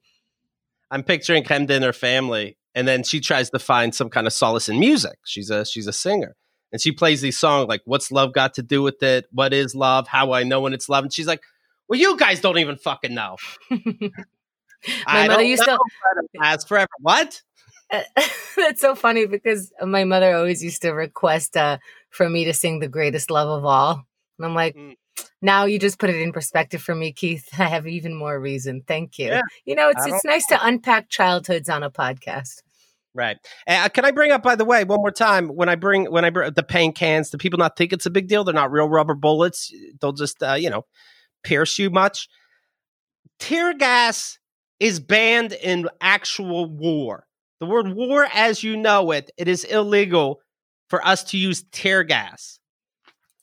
[0.92, 4.34] I'm picturing Chemda and her family, and then she tries to find some kind of
[4.34, 5.18] solace in music.
[5.26, 6.36] She's a she's a singer,
[6.72, 9.26] and she plays these songs like "What's love got to do with it?
[9.32, 10.08] What is love?
[10.08, 11.42] How I know when it's love?" And she's like,
[11.88, 13.38] "Well, you guys don't even fucking know."
[15.08, 15.78] My mother used to- know,
[16.34, 16.88] but Last forever.
[17.00, 17.42] What?
[18.56, 21.78] That's so funny because my mother always used to request uh,
[22.10, 24.06] for me to sing "The Greatest Love of All,"
[24.38, 24.96] and I'm like, Mm.
[25.42, 27.48] Now you just put it in perspective for me, Keith.
[27.60, 28.84] I have even more reason.
[28.88, 29.28] Thank you.
[29.28, 32.62] Yeah, you know, it's it's nice to unpack childhoods on a podcast.
[33.14, 33.38] Right.
[33.68, 36.24] Uh, can I bring up, by the way, one more time when I bring when
[36.24, 37.32] I bring the paint cans?
[37.32, 38.44] Do people not think it's a big deal?
[38.44, 39.74] They're not real rubber bullets.
[40.00, 40.86] They'll just uh, you know
[41.44, 42.30] pierce you much.
[43.40, 44.38] Tear gas
[44.80, 47.26] is banned in actual war.
[47.60, 50.42] The word war, as you know it, it is illegal
[50.90, 52.60] for us to use tear gas.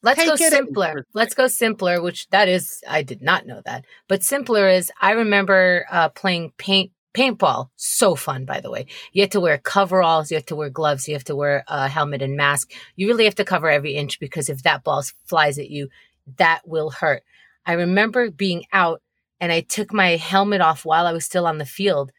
[0.04, 1.06] Let's Take go simpler.
[1.14, 3.86] Let's go simpler, which that is I did not know that.
[4.06, 7.68] But simpler is I remember uh, playing paint paintball.
[7.76, 8.86] So fun, by the way.
[9.12, 11.88] You have to wear coveralls, you have to wear gloves, you have to wear a
[11.88, 12.72] helmet and mask.
[12.96, 15.88] You really have to cover every inch because if that ball flies at you,
[16.36, 17.22] that will hurt.
[17.64, 19.00] I remember being out
[19.40, 22.12] and I took my helmet off while I was still on the field.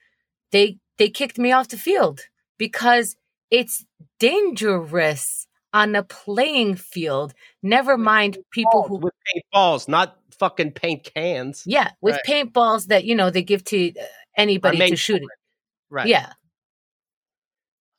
[0.51, 2.21] They they kicked me off the field
[2.57, 3.15] because
[3.51, 3.85] it's
[4.17, 5.45] dangerous
[5.75, 7.33] on the playing field.
[7.61, 11.63] Never mind people who with paint balls, not fucking paint cans.
[11.67, 12.47] yeah, with Right.
[12.53, 14.03] paintballs that you know they give to uh,
[14.37, 15.27] anybody to shoot it.
[15.89, 16.07] Right.
[16.07, 16.31] Yeah.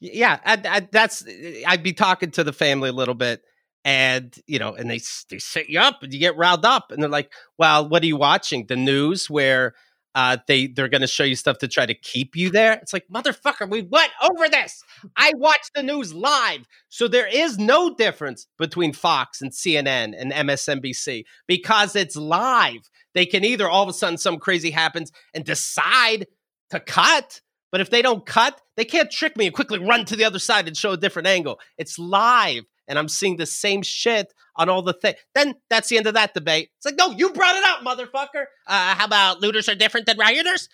[0.01, 1.25] yeah I, I, that's
[1.67, 3.43] i'd be talking to the family a little bit
[3.85, 7.03] and you know and they they set you up and you get riled up and
[7.03, 9.75] they're like well what are you watching the news where
[10.17, 12.73] uh they they're going to show you stuff to try to keep you there.
[12.73, 14.83] It's like motherfucker we went over this.
[15.17, 16.67] I watch the news live.
[16.89, 22.91] So there is no difference between fox and cnn and msnbc because it's live.
[23.15, 26.27] They can either all of a sudden some crazy happens and decide
[26.71, 27.41] to cut
[27.77, 30.39] but if they don't cut, they can't trick me and quickly run to the other
[30.39, 31.61] side and show a different angle.
[31.77, 35.17] It's live, and I'm seeing the same shit on all the things.
[35.35, 36.71] Then that's the end of that debate.
[36.77, 38.45] It's like, no, you brought it up, motherfucker.
[38.67, 40.69] Uh, how about looters are different than rioters?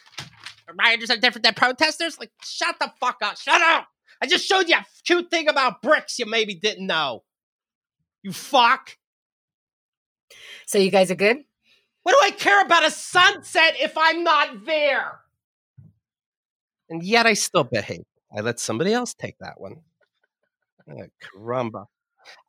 [0.78, 2.18] Rioters are different than protesters?
[2.18, 3.36] Like, shut the fuck up.
[3.36, 3.88] Shut up.
[4.20, 7.24] I just showed you a cute thing about bricks you maybe didn't know.
[8.22, 8.96] You fuck.
[10.66, 11.38] So you guys are good?
[12.04, 15.20] What do I care about a sunset if I'm not there?
[16.88, 18.04] And yet I still behave.
[18.34, 19.76] I let somebody else take that one.
[20.88, 21.86] Ah, caramba.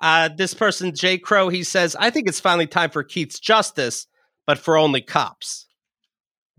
[0.02, 4.08] Uh, this person, Jay Crow, he says, I think it's finally time for Keith's justice,
[4.46, 5.68] but for only cops.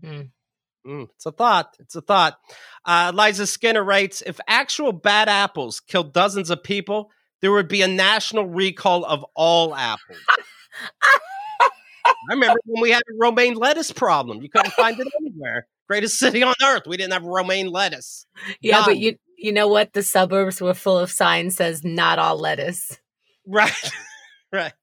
[0.03, 0.21] Hmm.
[0.85, 1.75] Mm, it's a thought.
[1.79, 2.37] It's a thought.
[2.85, 7.09] Uh, Liza Skinner writes If actual bad apples killed dozens of people,
[7.41, 10.19] there would be a national recall of all apples.
[12.05, 14.41] I remember when we had a romaine lettuce problem.
[14.41, 15.67] You couldn't find it anywhere.
[15.87, 16.83] Greatest city on earth.
[16.85, 18.25] We didn't have romaine lettuce.
[18.61, 19.93] Yeah, but you you know what?
[19.93, 22.97] The suburbs were full of signs says not all lettuce.
[23.47, 23.91] Right.
[24.51, 24.73] right.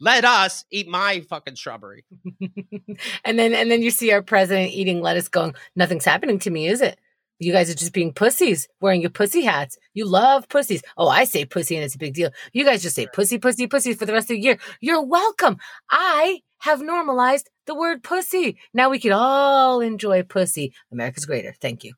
[0.00, 2.04] Let us eat my fucking shrubbery.
[3.24, 6.66] and then and then you see our president eating lettuce going, nothing's happening to me,
[6.66, 6.98] is it?
[7.38, 9.76] You guys are just being pussies, wearing your pussy hats.
[9.94, 10.82] You love pussies.
[10.96, 12.30] Oh, I say pussy and it's a big deal.
[12.52, 14.58] You guys just say pussy, pussy, pussy for the rest of the year.
[14.80, 15.56] You're welcome.
[15.90, 18.58] I have normalized the word pussy.
[18.72, 20.72] Now we can all enjoy pussy.
[20.92, 21.54] America's greater.
[21.60, 21.94] Thank you.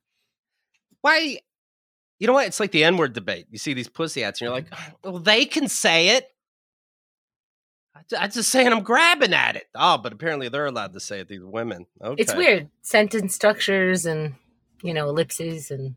[1.03, 1.39] Why?
[2.19, 2.47] You know what?
[2.47, 3.47] It's like the N word debate.
[3.51, 6.29] You see these pussy hats and you're like, well, they can say it.
[8.19, 9.65] I'm just saying I'm grabbing at it.
[9.75, 11.87] Oh, but apparently they're allowed to say it, these women.
[12.03, 12.21] Okay.
[12.21, 12.69] It's weird.
[12.83, 14.35] Sentence structures and,
[14.83, 15.97] you know, ellipses and.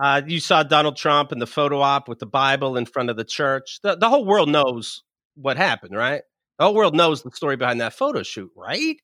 [0.00, 3.16] Uh, you saw Donald Trump in the photo op with the Bible in front of
[3.16, 3.80] the church.
[3.82, 5.02] The, the whole world knows
[5.34, 6.22] what happened, right?
[6.58, 8.96] The whole world knows the story behind that photo shoot, right?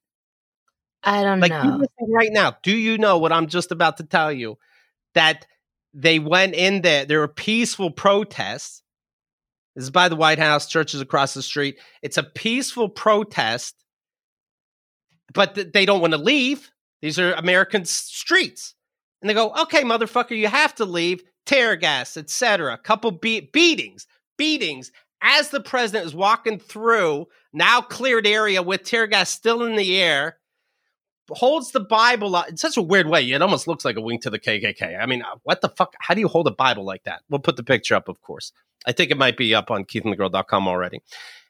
[1.03, 1.85] I don't like, know.
[2.09, 4.59] right now, do you know what I'm just about to tell you?
[5.15, 5.47] That
[5.93, 8.83] they went in there, there were peaceful protests
[9.75, 11.79] this is by the White House, churches across the street.
[12.03, 13.77] It's a peaceful protest,
[15.33, 16.71] but th- they don't want to leave.
[17.03, 18.75] These are American streets.
[19.23, 21.23] And they go, okay, motherfucker, you have to leave.
[21.47, 22.79] Tear gas, etc.
[22.79, 24.93] Couple be- beatings, beatings.
[25.23, 30.01] As the president is walking through now cleared area with tear gas still in the
[30.01, 30.39] air,
[31.33, 33.29] holds the Bible in such a weird way.
[33.31, 35.01] It almost looks like a wink to the KKK.
[35.01, 35.95] I mean, uh, what the fuck?
[35.99, 37.23] How do you hold a Bible like that?
[37.29, 38.53] We'll put the picture up, of course.
[38.87, 41.03] I think it might be up on keithandthegirl.com already.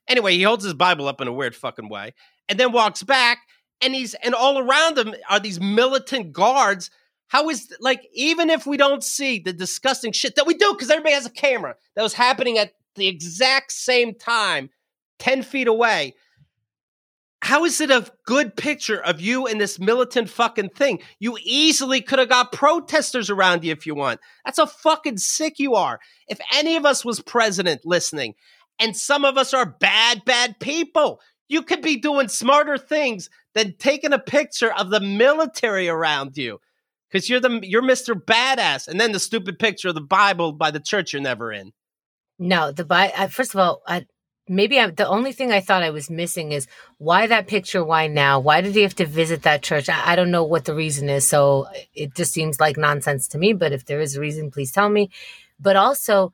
[0.08, 2.14] Anyway, he holds his Bible up in a weird fucking way
[2.48, 3.38] and then walks back
[3.80, 6.90] and he's and all around him are these militant guards.
[7.28, 10.90] How is like even if we don't see the disgusting shit that we do because
[10.90, 14.70] everybody has a camera that was happening at the exact same time,
[15.20, 16.14] 10 feet away.
[17.42, 21.00] How is it a good picture of you in this militant fucking thing?
[21.18, 24.20] You easily could have got protesters around you if you want.
[24.44, 26.00] That's how fucking sick you are.
[26.28, 28.34] If any of us was president listening,
[28.78, 33.74] and some of us are bad, bad people, you could be doing smarter things than
[33.78, 36.60] taking a picture of the military around you.
[37.10, 38.14] Because you're the you're Mr.
[38.14, 41.72] Badass, and then the stupid picture of the Bible by the church you're never in.
[42.38, 43.28] No, the Bible.
[43.28, 44.06] First of all, I,
[44.50, 46.66] maybe I, the only thing I thought I was missing is
[46.98, 47.84] why that picture?
[47.84, 48.40] Why now?
[48.40, 49.88] Why did he have to visit that church?
[49.88, 51.26] I, I, don't know what the reason is.
[51.26, 53.52] So it just seems like nonsense to me.
[53.52, 55.10] But if there is a reason, please tell me.
[55.60, 56.32] But also,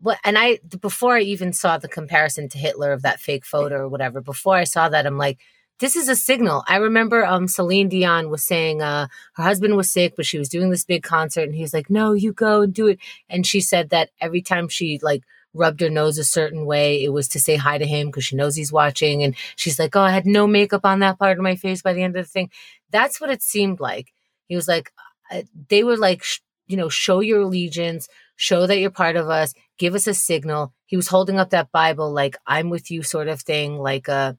[0.00, 3.76] what and I before I even saw the comparison to Hitler of that fake photo
[3.76, 4.20] or whatever.
[4.20, 5.38] Before I saw that, I'm like.
[5.80, 6.64] This is a signal.
[6.66, 10.48] I remember um Celine Dion was saying uh her husband was sick, but she was
[10.48, 12.98] doing this big concert and he was like, No, you go and do it.
[13.30, 15.22] And she said that every time she like
[15.58, 18.36] rubbed her nose a certain way, it was to say hi to him because she
[18.36, 19.22] knows he's watching.
[19.22, 21.92] And she's like, Oh, I had no makeup on that part of my face by
[21.92, 22.50] the end of the thing.
[22.90, 24.12] That's what it seemed like.
[24.46, 24.92] He was like,
[25.30, 26.24] uh, they were like,
[26.66, 30.72] you know, show your allegiance, show that you're part of us, give us a signal.
[30.86, 33.78] He was holding up that Bible, like, I'm with you, sort of thing.
[33.78, 34.34] Like, uh,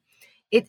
[0.50, 0.66] it,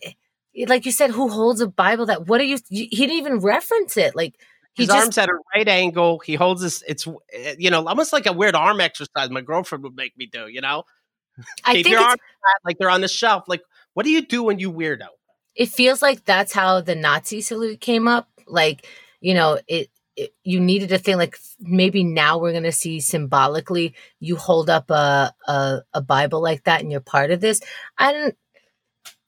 [0.53, 3.39] it like you said, who holds a Bible that, what are you, he didn't even
[3.39, 4.15] reference it.
[4.15, 4.35] Like,
[4.73, 6.19] his just, arms at a right angle.
[6.19, 6.83] He holds this.
[6.87, 9.29] It's eh, you know almost like a weird arm exercise.
[9.29, 10.47] My girlfriend would make me do.
[10.47, 10.83] You know,
[11.65, 12.21] I keep think your arms
[12.63, 13.45] like they're on the shelf.
[13.47, 13.61] Like,
[13.93, 15.07] what do you do when you weirdo?
[15.55, 18.29] It feels like that's how the Nazi salute came up.
[18.47, 18.87] Like,
[19.19, 23.93] you know, it, it you needed a thing like maybe now we're gonna see symbolically
[24.19, 27.61] you hold up a a, a Bible like that and you're part of this.
[27.97, 28.35] I don't.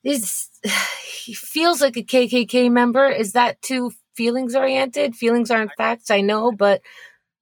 [0.02, 0.48] Is
[1.24, 3.06] he feels like a KKK member?
[3.08, 5.14] Is that too feelings oriented.
[5.14, 6.80] Feelings aren't facts, I know, but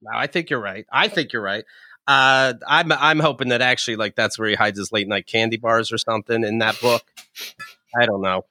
[0.02, 0.84] no, I think you're right.
[0.92, 1.64] I think you're right.
[2.06, 5.56] Uh, I'm I'm hoping that actually like that's where he hides his late night candy
[5.56, 7.04] bars or something in that book.
[8.00, 8.44] I don't know.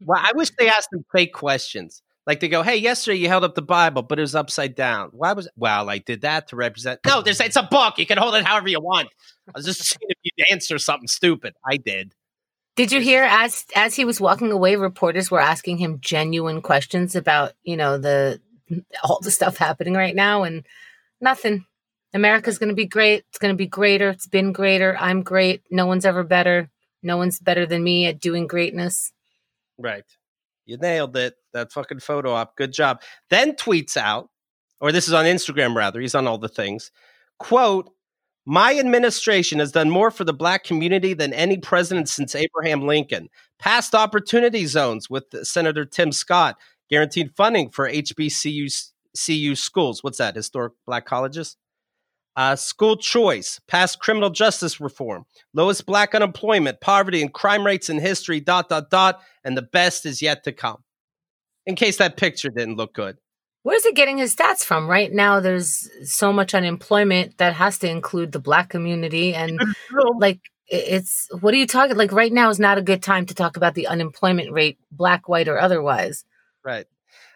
[0.00, 2.02] Well, I wish they asked him fake questions.
[2.26, 5.08] Like they go, "Hey, yesterday you held up the Bible, but it was upside down.
[5.12, 5.46] Why was?
[5.46, 5.52] It?
[5.56, 7.00] Well, I did that to represent.
[7.06, 7.98] No, there's it's a book.
[7.98, 9.08] You can hold it however you want.
[9.48, 11.54] I was just seeing if you'd answer something stupid.
[11.68, 12.14] I did.
[12.78, 17.16] Did you hear as as he was walking away, reporters were asking him genuine questions
[17.16, 18.40] about you know the
[19.02, 20.64] all the stuff happening right now and
[21.20, 21.66] nothing.
[22.14, 23.24] America's going to be great.
[23.30, 24.10] It's going to be greater.
[24.10, 24.96] It's been greater.
[24.96, 25.64] I'm great.
[25.72, 26.70] No one's ever better.
[27.02, 29.12] No one's better than me at doing greatness.
[29.76, 30.04] Right.
[30.64, 31.34] You nailed it.
[31.54, 32.54] That fucking photo op.
[32.54, 33.02] Good job.
[33.28, 34.30] Then tweets out,
[34.80, 36.00] or this is on Instagram rather.
[36.00, 36.92] He's on all the things.
[37.40, 37.90] Quote,
[38.48, 43.28] my administration has done more for the black community than any president since Abraham Lincoln.
[43.58, 46.56] Passed opportunity zones with Senator Tim Scott,
[46.88, 50.02] guaranteed funding for HBCU CU schools.
[50.02, 50.34] What's that?
[50.34, 51.58] Historic black colleges?
[52.36, 57.98] Uh, school choice, passed criminal justice reform, lowest black unemployment, poverty, and crime rates in
[57.98, 60.82] history, dot, dot, dot, and the best is yet to come.
[61.66, 63.18] In case that picture didn't look good.
[63.68, 64.88] Where's he getting his stats from?
[64.88, 69.34] Right now, there's so much unemployment that has to include the black community.
[69.34, 69.60] And
[70.16, 71.94] like, it's what are you talking?
[71.94, 75.28] Like, right now is not a good time to talk about the unemployment rate, black,
[75.28, 76.24] white, or otherwise.
[76.64, 76.86] Right.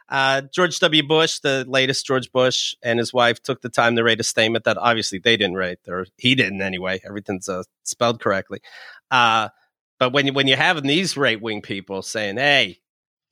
[0.09, 1.07] Uh, George W.
[1.07, 4.65] Bush, the latest George Bush, and his wife took the time to write a statement
[4.65, 6.99] that obviously they didn't write, or he didn't anyway.
[7.07, 8.63] Everything's uh, spelled correctly.
[9.11, 9.51] Uh,
[9.99, 12.81] but when you, when you have these right wing people saying, "Hey,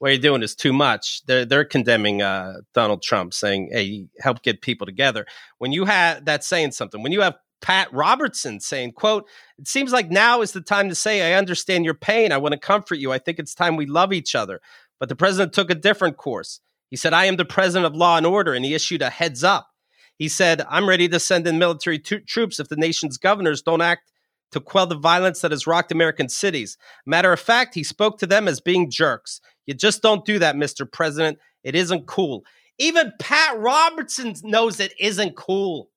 [0.01, 4.43] what you're doing is too much," they're they're condemning uh, Donald Trump, saying, "Hey, help
[4.43, 5.27] get people together."
[5.59, 7.03] When you have that's saying something.
[7.03, 9.29] When you have Pat Robertson saying, quote,
[9.59, 12.33] it seems like now is the time to say, I understand your pain.
[12.33, 13.13] I want to comfort you.
[13.13, 14.61] I think it's time we love each other.
[14.99, 16.61] But the president took a different course.
[16.89, 19.45] He said, I am the president of law and order, and he issued a heads
[19.45, 19.69] up.
[20.17, 24.11] He said, I'm ready to send in military troops if the nation's governors don't act
[24.53, 26.77] to quell the violence that has rocked American cities.
[27.07, 29.41] Matter of fact, he spoke to them as being jerks.
[29.71, 30.91] You just don't do that, Mr.
[30.91, 31.39] President.
[31.63, 32.45] It isn't cool.
[32.79, 35.91] Even Pat Robertson knows it isn't cool.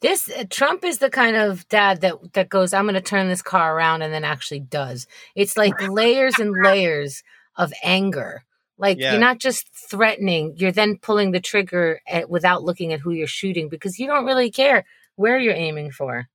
[0.00, 3.28] This uh, Trump is the kind of dad that that goes, "I'm going to turn
[3.28, 5.06] this car around," and then actually does.
[5.36, 7.22] It's like layers and layers
[7.54, 8.44] of anger
[8.80, 9.12] like yeah.
[9.12, 13.26] you're not just threatening, you're then pulling the trigger at, without looking at who you're
[13.26, 14.84] shooting because you don't really care
[15.16, 16.28] where you're aiming for.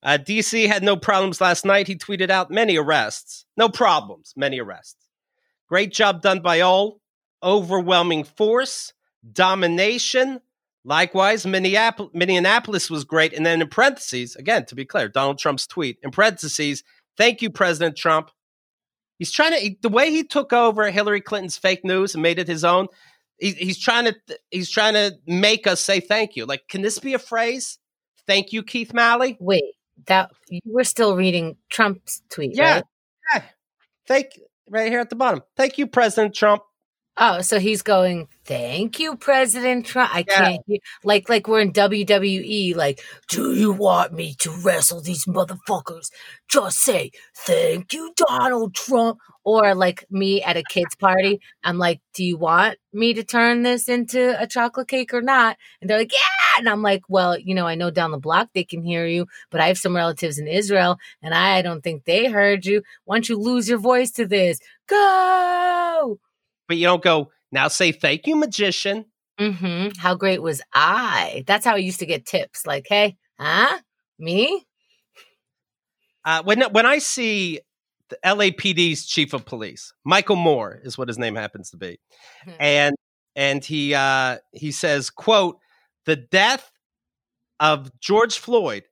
[0.00, 1.88] Uh, DC had no problems last night.
[1.88, 3.46] He tweeted out many arrests.
[3.56, 5.01] No problems, many arrests.
[5.72, 7.00] Great job done by all.
[7.42, 8.92] Overwhelming force,
[9.32, 10.38] domination.
[10.84, 13.32] Likewise, Minneapolis was great.
[13.32, 16.84] And then in parentheses, again, to be clear, Donald Trump's tweet, in parentheses,
[17.16, 18.30] thank you, President Trump.
[19.18, 22.48] He's trying to the way he took over Hillary Clinton's fake news and made it
[22.48, 22.88] his own.
[23.38, 24.14] He, he's trying to
[24.50, 26.44] he's trying to make us say thank you.
[26.44, 27.78] Like, can this be a phrase?
[28.26, 29.38] Thank you, Keith Malley.
[29.40, 29.72] Wait,
[30.06, 32.84] that you were still reading Trump's tweet, yeah, right?
[33.32, 33.42] Yeah,
[34.06, 34.26] thank
[34.72, 35.42] right here at the bottom.
[35.56, 36.62] Thank you, President Trump.
[37.18, 40.14] Oh, so he's going, thank you, President Trump.
[40.14, 40.34] I yeah.
[40.34, 42.74] can't hear, like, like we're in WWE.
[42.74, 46.10] Like, do you want me to wrestle these motherfuckers?
[46.48, 49.18] Just say, thank you, Donald Trump.
[49.44, 53.64] Or like me at a kid's party, I'm like, do you want me to turn
[53.64, 55.56] this into a chocolate cake or not?
[55.80, 56.58] And they're like, yeah.
[56.58, 59.26] And I'm like, well, you know, I know down the block they can hear you,
[59.50, 62.82] but I have some relatives in Israel and I don't think they heard you.
[63.04, 64.60] Why don't you lose your voice to this?
[64.86, 66.20] Go
[66.72, 69.04] but you don't go now say thank you magician.
[69.38, 69.98] Mm-hmm.
[69.98, 71.44] how great was i?
[71.46, 73.78] That's how i used to get tips like hey huh?
[74.18, 74.64] Me?
[76.24, 77.60] Uh, when when i see
[78.08, 81.98] the lapd's chief of police michael moore is what his name happens to be
[82.44, 82.52] hmm.
[82.58, 82.96] and
[83.36, 85.58] and he uh he says quote
[86.06, 86.70] the death
[87.60, 88.84] of george floyd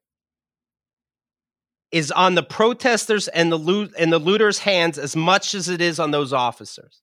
[1.91, 5.81] is on the protesters and the loot and the looters hands as much as it
[5.81, 7.01] is on those officers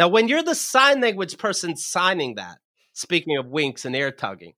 [0.00, 2.56] now, when you're the sign language person signing that,
[2.94, 4.54] speaking of winks and air tugging,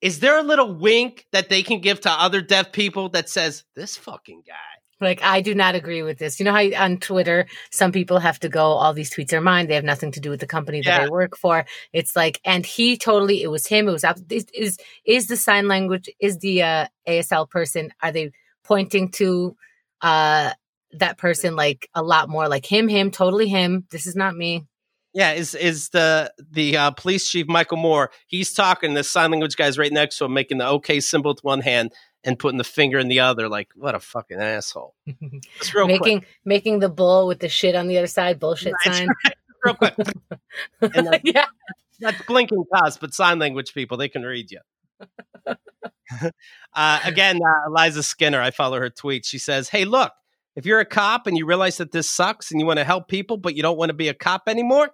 [0.00, 3.64] is there a little wink that they can give to other deaf people that says,
[3.74, 4.54] this fucking guy?
[4.98, 6.40] Like, I do not agree with this.
[6.40, 9.66] You know how on Twitter, some people have to go, all these tweets are mine.
[9.66, 11.06] They have nothing to do with the company that yeah.
[11.06, 11.66] I work for.
[11.92, 13.88] It's like, and he totally, it was him.
[13.88, 18.32] It was, is, is, is the sign language, is the uh, ASL person, are they
[18.64, 19.54] pointing to
[20.00, 20.52] uh,
[20.98, 24.66] that person like a lot more like him him totally him this is not me.
[25.12, 29.56] Yeah is is the the uh, police chief michael moore he's talking the sign language
[29.56, 31.92] guy's right next to him making the okay symbol with one hand
[32.26, 34.94] and putting the finger in the other like what a fucking asshole.
[35.74, 36.28] Making quick.
[36.44, 39.08] making the bull with the shit on the other side bullshit right, sign.
[39.24, 39.34] right.
[39.64, 39.94] real quick.
[40.80, 41.46] That, yeah.
[42.00, 44.60] that's blinking cause but sign language people they can read you.
[46.72, 50.12] Uh, again uh, eliza skinner i follow her tweet she says hey look
[50.56, 53.08] if you're a cop and you realize that this sucks and you want to help
[53.08, 54.90] people, but you don't want to be a cop anymore,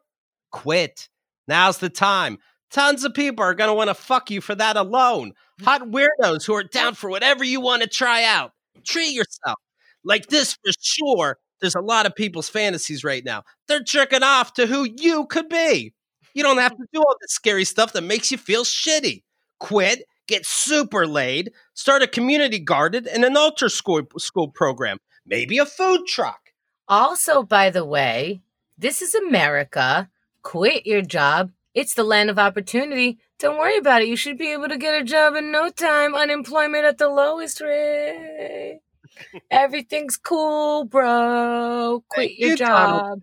[0.50, 1.08] quit.
[1.46, 2.38] Now's the time.
[2.70, 5.32] Tons of people are going to want to fuck you for that alone.
[5.60, 5.64] Mm.
[5.64, 8.52] Hot weirdos who are down for whatever you want to try out.
[8.84, 9.58] Treat yourself.
[10.04, 11.38] Like this for sure.
[11.60, 13.44] There's a lot of people's fantasies right now.
[13.68, 15.94] They're jerking off to who you could be.
[16.34, 19.22] You don't have to do all this scary stuff that makes you feel shitty.
[19.60, 25.59] Quit, get super laid, start a community garden and an altar school, school program maybe
[25.59, 26.53] a food truck.
[26.89, 28.43] Also, by the way,
[28.77, 30.11] this is America.
[30.43, 31.53] Quit your job.
[31.75, 33.18] It's the land of opportunity.
[33.39, 34.09] Don't worry about it.
[34.09, 36.14] You should be able to get a job in no time.
[36.14, 38.81] Unemployment at the lowest rate.
[39.51, 42.05] Everything's cool, bro.
[42.09, 43.20] Quit Thank your you, job.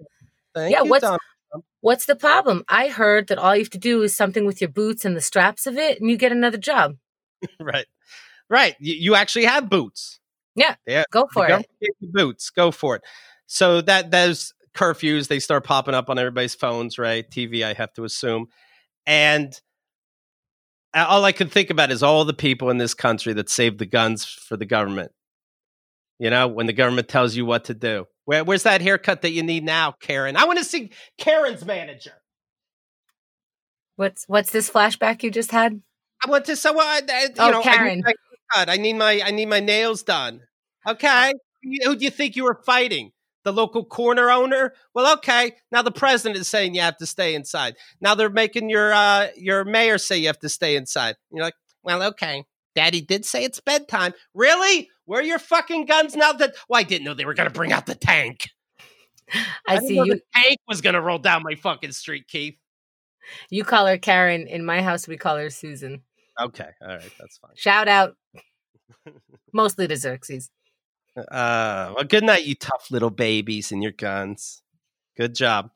[0.56, 1.20] yeah, you, what's Donald.
[1.82, 2.64] what's the problem?
[2.68, 5.22] I heard that all you have to do is something with your boots and the
[5.22, 6.98] straps of it, and you get another job.
[7.60, 7.86] right,
[8.50, 8.76] right.
[8.80, 10.19] You, you actually have boots.
[10.56, 10.76] Yeah.
[10.86, 11.04] Yeah.
[11.12, 11.66] Go for it.
[12.02, 12.50] Boots.
[12.50, 13.04] Go for it.
[13.48, 17.30] So that those curfews, they start popping up on everybody's phones, right?
[17.30, 18.48] TV, I have to assume.
[19.06, 19.60] And
[20.94, 23.86] all I can think about is all the people in this country that saved the
[23.86, 25.12] guns for the government.
[26.20, 28.06] You know, when the government tells you what to do.
[28.26, 30.36] Where, where's that haircut that you need now, Karen?
[30.36, 32.12] I want to see Karen's manager.
[33.96, 35.82] What's what's this flashback you just had?
[36.26, 38.04] I went to so uh, you Oh, know, Karen.
[38.06, 38.14] I
[38.52, 38.70] need, my, cut.
[38.70, 40.42] I need my I need my nails done.
[40.88, 41.34] Okay,
[41.84, 43.12] who do you think you were fighting?
[43.46, 44.74] The local corner owner?
[44.94, 45.54] Well, okay.
[45.72, 47.76] Now the president is saying you have to stay inside.
[48.02, 51.16] Now they're making your uh your mayor say you have to stay inside.
[51.32, 52.44] You're like, well, okay.
[52.76, 54.14] Daddy did say it's bedtime.
[54.34, 54.90] Really?
[55.06, 56.34] Where are your fucking guns now?
[56.34, 58.50] That well, I didn't know they were gonna bring out the tank.
[59.68, 60.06] I, didn't see you.
[60.06, 62.58] The tank was gonna roll down my fucking street, Keith.
[63.50, 64.48] You call her Karen.
[64.48, 66.04] In my house, we call her Susan.
[66.42, 67.52] Okay, all right, that's fine.
[67.56, 68.16] Shout out,
[69.54, 70.50] mostly to Xerxes.
[71.18, 74.62] Uh, well, good night, you tough little babies and your guns.
[75.18, 75.72] Good job.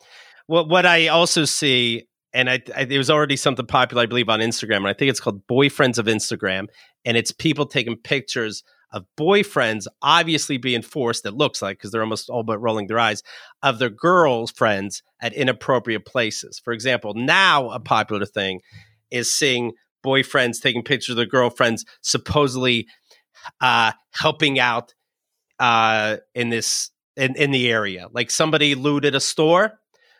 [0.47, 4.29] What what I also see, and I, I there was already something popular, I believe,
[4.29, 6.67] on Instagram, and I think it's called Boyfriends of Instagram,
[7.03, 11.25] and it's people taking pictures of boyfriends, obviously being forced.
[11.25, 13.23] It looks like because they're almost all but rolling their eyes
[13.63, 16.61] of their girlfriends at inappropriate places.
[16.63, 18.61] For example, now a popular thing
[19.09, 19.73] is seeing
[20.03, 22.87] boyfriends taking pictures of their girlfriends, supposedly
[23.61, 24.93] uh, helping out
[25.59, 28.07] uh, in this in, in the area.
[28.11, 29.79] Like somebody looted a store.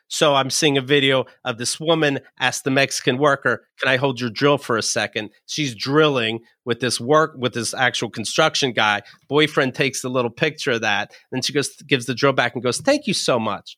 [0.10, 4.22] So I'm seeing a video of this woman ask the Mexican worker, "Can I hold
[4.22, 5.32] your drill for a second?
[5.48, 9.02] She's drilling with this work with this actual construction guy.
[9.28, 12.64] Boyfriend takes a little picture of that, then she goes gives the drill back and
[12.64, 13.78] goes, "Thank you so much."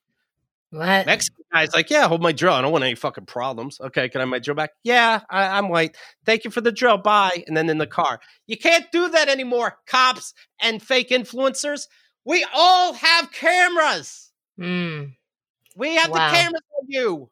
[0.76, 1.06] What?
[1.06, 2.54] Mexican guy's like, "Yeah, hold my drill.
[2.54, 3.80] I don't want any fucking problems.
[3.80, 4.72] Okay, can I have my drill back?
[4.84, 5.96] Yeah, I, I'm white.
[6.26, 6.98] Thank you for the drill.
[6.98, 9.78] Bye." And then in the car, you can't do that anymore.
[9.88, 11.88] Cops and fake influencers.
[12.26, 14.32] We all have cameras.
[14.60, 15.14] Mm.
[15.76, 16.30] We have Wow.
[16.32, 17.30] the cameras on you.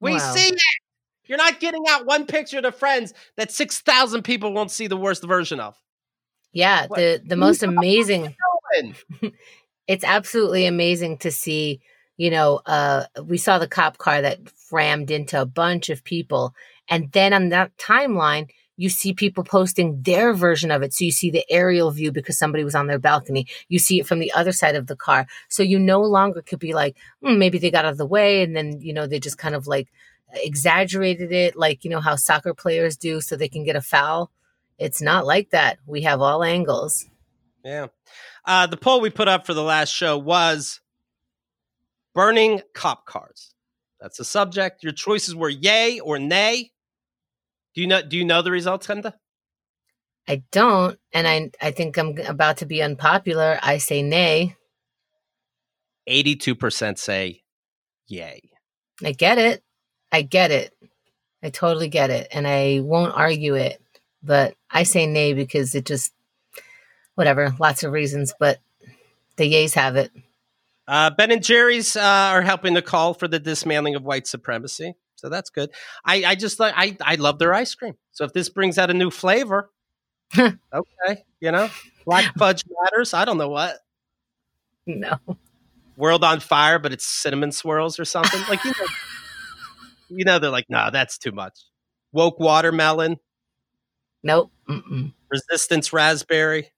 [0.00, 0.34] We Wow.
[0.34, 0.60] see it.
[1.26, 4.96] You're not getting out one picture to friends that six thousand people won't see the
[4.96, 5.76] worst version of.
[6.52, 8.34] Yeah, What- the the most amazing.
[9.86, 11.80] It's absolutely amazing to see.
[12.18, 14.40] You know, uh, we saw the cop car that
[14.70, 16.54] rammed into a bunch of people,
[16.88, 20.92] and then on that timeline, you see people posting their version of it.
[20.92, 23.46] So you see the aerial view because somebody was on their balcony.
[23.68, 25.26] You see it from the other side of the car.
[25.48, 28.42] So you no longer could be like, "Hmm, maybe they got out of the way,
[28.42, 29.88] and then you know they just kind of like
[30.34, 34.30] exaggerated it, like you know how soccer players do, so they can get a foul.
[34.78, 35.78] It's not like that.
[35.86, 37.06] We have all angles.
[37.64, 37.88] Yeah.
[38.44, 40.80] Uh, the poll we put up for the last show was
[42.18, 43.54] burning cop cars.
[44.00, 44.82] That's the subject.
[44.82, 46.72] Your choices were yay or nay.
[47.76, 48.02] Do you know?
[48.02, 49.12] Do you know the results, Chemda?
[50.26, 53.60] I don't, and I I think I'm about to be unpopular.
[53.62, 54.56] I say nay.
[56.08, 57.44] Eighty-two percent say
[58.08, 58.40] yay.
[59.04, 59.62] I get it.
[60.10, 60.74] I get it.
[61.40, 63.80] I totally get it, and I won't argue it.
[64.24, 66.12] But I say nay because it just
[67.14, 67.54] whatever.
[67.60, 68.58] Lots of reasons, but
[69.36, 70.10] the yays have it.
[70.88, 74.94] Uh, ben and Jerry's uh, are helping the call for the dismantling of white supremacy,
[75.16, 75.70] so that's good.
[76.02, 77.94] I, I just like I I love their ice cream.
[78.12, 79.70] So if this brings out a new flavor,
[80.38, 81.68] okay, you know,
[82.06, 83.12] black fudge matters.
[83.12, 83.76] I don't know what
[84.86, 85.18] No,
[85.98, 88.40] world on fire, but it's cinnamon swirls or something.
[88.48, 88.86] Like you know,
[90.08, 91.58] you know they're like, no, that's too much.
[92.12, 93.16] Woke watermelon,
[94.22, 94.50] nope.
[94.66, 95.12] Mm-mm.
[95.30, 96.70] resistance raspberry,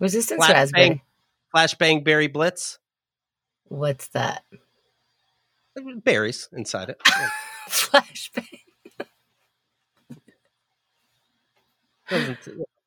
[0.00, 1.02] Resistance Flat raspberry.
[1.54, 2.78] Flashbang berry blitz.
[3.64, 4.44] What's that?
[6.04, 7.00] Berries inside it.
[7.06, 7.28] Yeah.
[7.68, 8.60] Flashbang.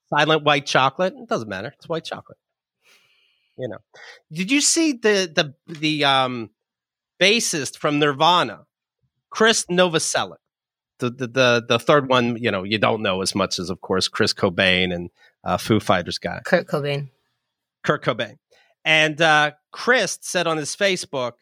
[0.10, 1.14] Silent white chocolate.
[1.16, 1.74] It doesn't matter.
[1.78, 2.38] It's white chocolate.
[3.58, 3.78] You know.
[4.32, 6.50] Did you see the the the um
[7.20, 8.66] bassist from Nirvana,
[9.34, 10.38] Krist Novoselic?
[11.00, 13.82] The, the the the third one, you know, you don't know as much as, of
[13.82, 15.10] course, Chris Cobain and
[15.44, 17.10] uh, Foo Fighters guy, Kurt Cobain.
[17.84, 18.38] Kurt Cobain.
[18.84, 21.34] And uh, Krist said on his Facebook,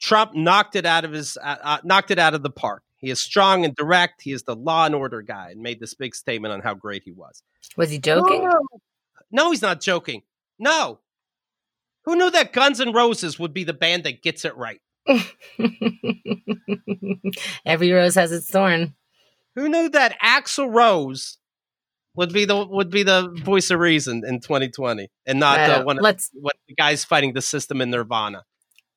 [0.00, 2.82] Trump knocked it out of his uh, uh, knocked it out of the park.
[2.96, 4.22] He is strong and direct.
[4.22, 7.02] He is the law and order guy, and made this big statement on how great
[7.04, 7.42] he was.
[7.76, 8.44] Was he joking?
[8.44, 8.60] No.
[9.30, 10.22] No, he's not joking.
[10.58, 11.00] No.
[12.04, 14.80] Who knew that Guns N' Roses would be the band that gets it right?
[17.64, 18.94] Every rose has its thorn.
[19.54, 21.38] Who knew that Axl Rose
[22.20, 25.96] would be the would be the voice of reason in 2020 and not uh, one
[25.96, 28.44] of let's of the guys fighting the system in Nirvana?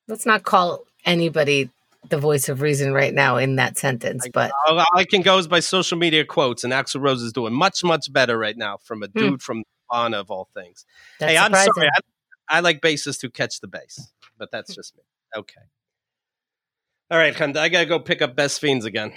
[0.08, 1.70] let's not call anybody
[2.10, 4.28] the voice of reason right now in that sentence.
[4.30, 7.32] But All all I can go is by social media quotes, and Axl Rose is
[7.32, 10.84] doing much much better right now from a dude from Nirvana of all things.
[11.18, 11.72] that's hey, I'm surprising.
[11.74, 11.88] sorry.
[12.50, 15.02] I, I like bassists who catch the bass, but that's just me.
[15.34, 15.62] Okay.
[17.10, 19.14] All right, Chemda, I gotta go pick up Best Fiends again.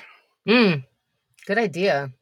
[0.47, 0.85] Mm,
[1.45, 2.13] good idea.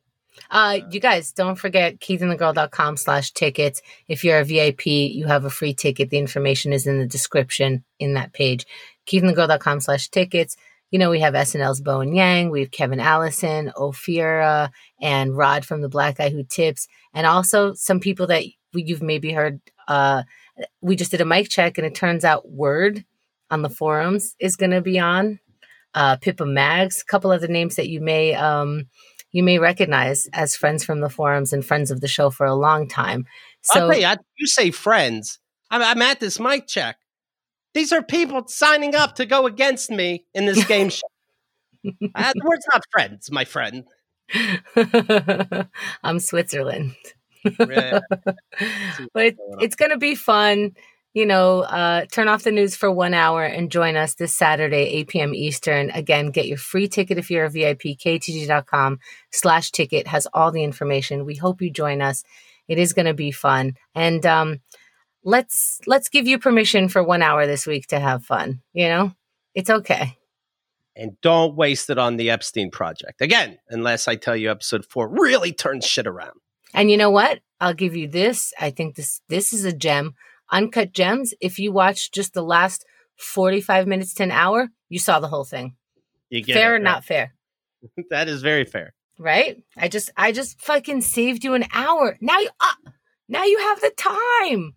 [0.51, 3.81] Uh, you guys don't forget keithandthegirl.com slash tickets.
[4.07, 6.09] If you're a VIP, you have a free ticket.
[6.09, 8.65] The information is in the description in that page.
[9.07, 10.55] keithandthegirl.com slash tickets.
[10.91, 14.69] you know, we have SNL's Bowen Yang, we have Kevin Allison, Ophira,
[15.01, 19.31] and Rod from The Black Guy Who Tips, and also some people that you've maybe
[19.31, 19.59] heard.
[19.87, 20.23] Uh,
[20.81, 23.03] we just did a mic check, and it turns out Word
[23.49, 25.39] on the forums is going to be on.
[25.93, 28.87] Uh, Pippa Mags, a couple other names that you may um,
[29.35, 32.55] you may recognize as friends from the forums and friends of the show for a
[32.55, 33.25] long time.
[33.63, 34.07] So you,
[34.37, 35.39] you say friends.
[35.69, 36.95] I'm, I'm at this mic check.
[37.73, 41.07] These are people signing up to go against me in this game show.
[41.85, 43.83] uh, the word's not friends, my friend.
[46.01, 46.95] I'm Switzerland.
[47.57, 48.03] but
[49.17, 50.71] it, it's going to be fun.
[51.15, 54.83] You know, uh, turn off the news for one hour and join us this Saturday,
[54.99, 55.33] 8 p.m.
[55.33, 55.89] Eastern.
[55.91, 57.97] Again, get your free ticket if you're a VIP.
[57.97, 58.99] KTG.com
[59.31, 61.23] slash ticket has all the information.
[61.23, 62.25] We hope you join us.
[62.67, 63.75] It is going to be fun.
[63.95, 64.59] And um,
[65.23, 68.61] let's let's give you permission for one hour this week to have fun.
[68.73, 69.11] You know,
[69.53, 70.17] it's okay.
[70.97, 75.07] And don't waste it on the Epstein project again, unless I tell you episode four
[75.07, 76.41] really turns shit around.
[76.73, 77.39] And you know what?
[77.61, 78.53] I'll give you this.
[78.59, 80.13] I think this this is a gem.
[80.51, 81.33] Uncut gems.
[81.41, 82.85] If you watch just the last
[83.17, 85.75] forty five minutes to an hour, you saw the whole thing.
[86.29, 86.83] You get fair it, or right?
[86.83, 87.33] not fair?
[88.09, 88.93] that is very fair.
[89.17, 89.63] Right?
[89.77, 92.17] I just I just fucking saved you an hour.
[92.21, 92.91] Now you uh,
[93.27, 94.73] now you have the time.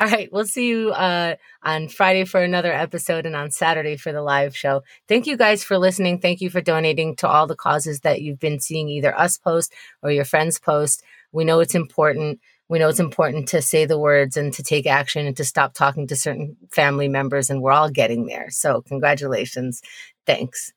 [0.00, 0.28] All right.
[0.32, 4.56] We'll see you uh, on Friday for another episode and on Saturday for the live
[4.56, 4.82] show.
[5.08, 6.20] Thank you guys for listening.
[6.20, 9.72] Thank you for donating to all the causes that you've been seeing either us post
[10.00, 11.02] or your friends post.
[11.32, 12.38] We know it's important.
[12.68, 15.72] We know it's important to say the words and to take action and to stop
[15.72, 18.50] talking to certain family members, and we're all getting there.
[18.50, 19.80] So, congratulations.
[20.26, 20.72] Thanks.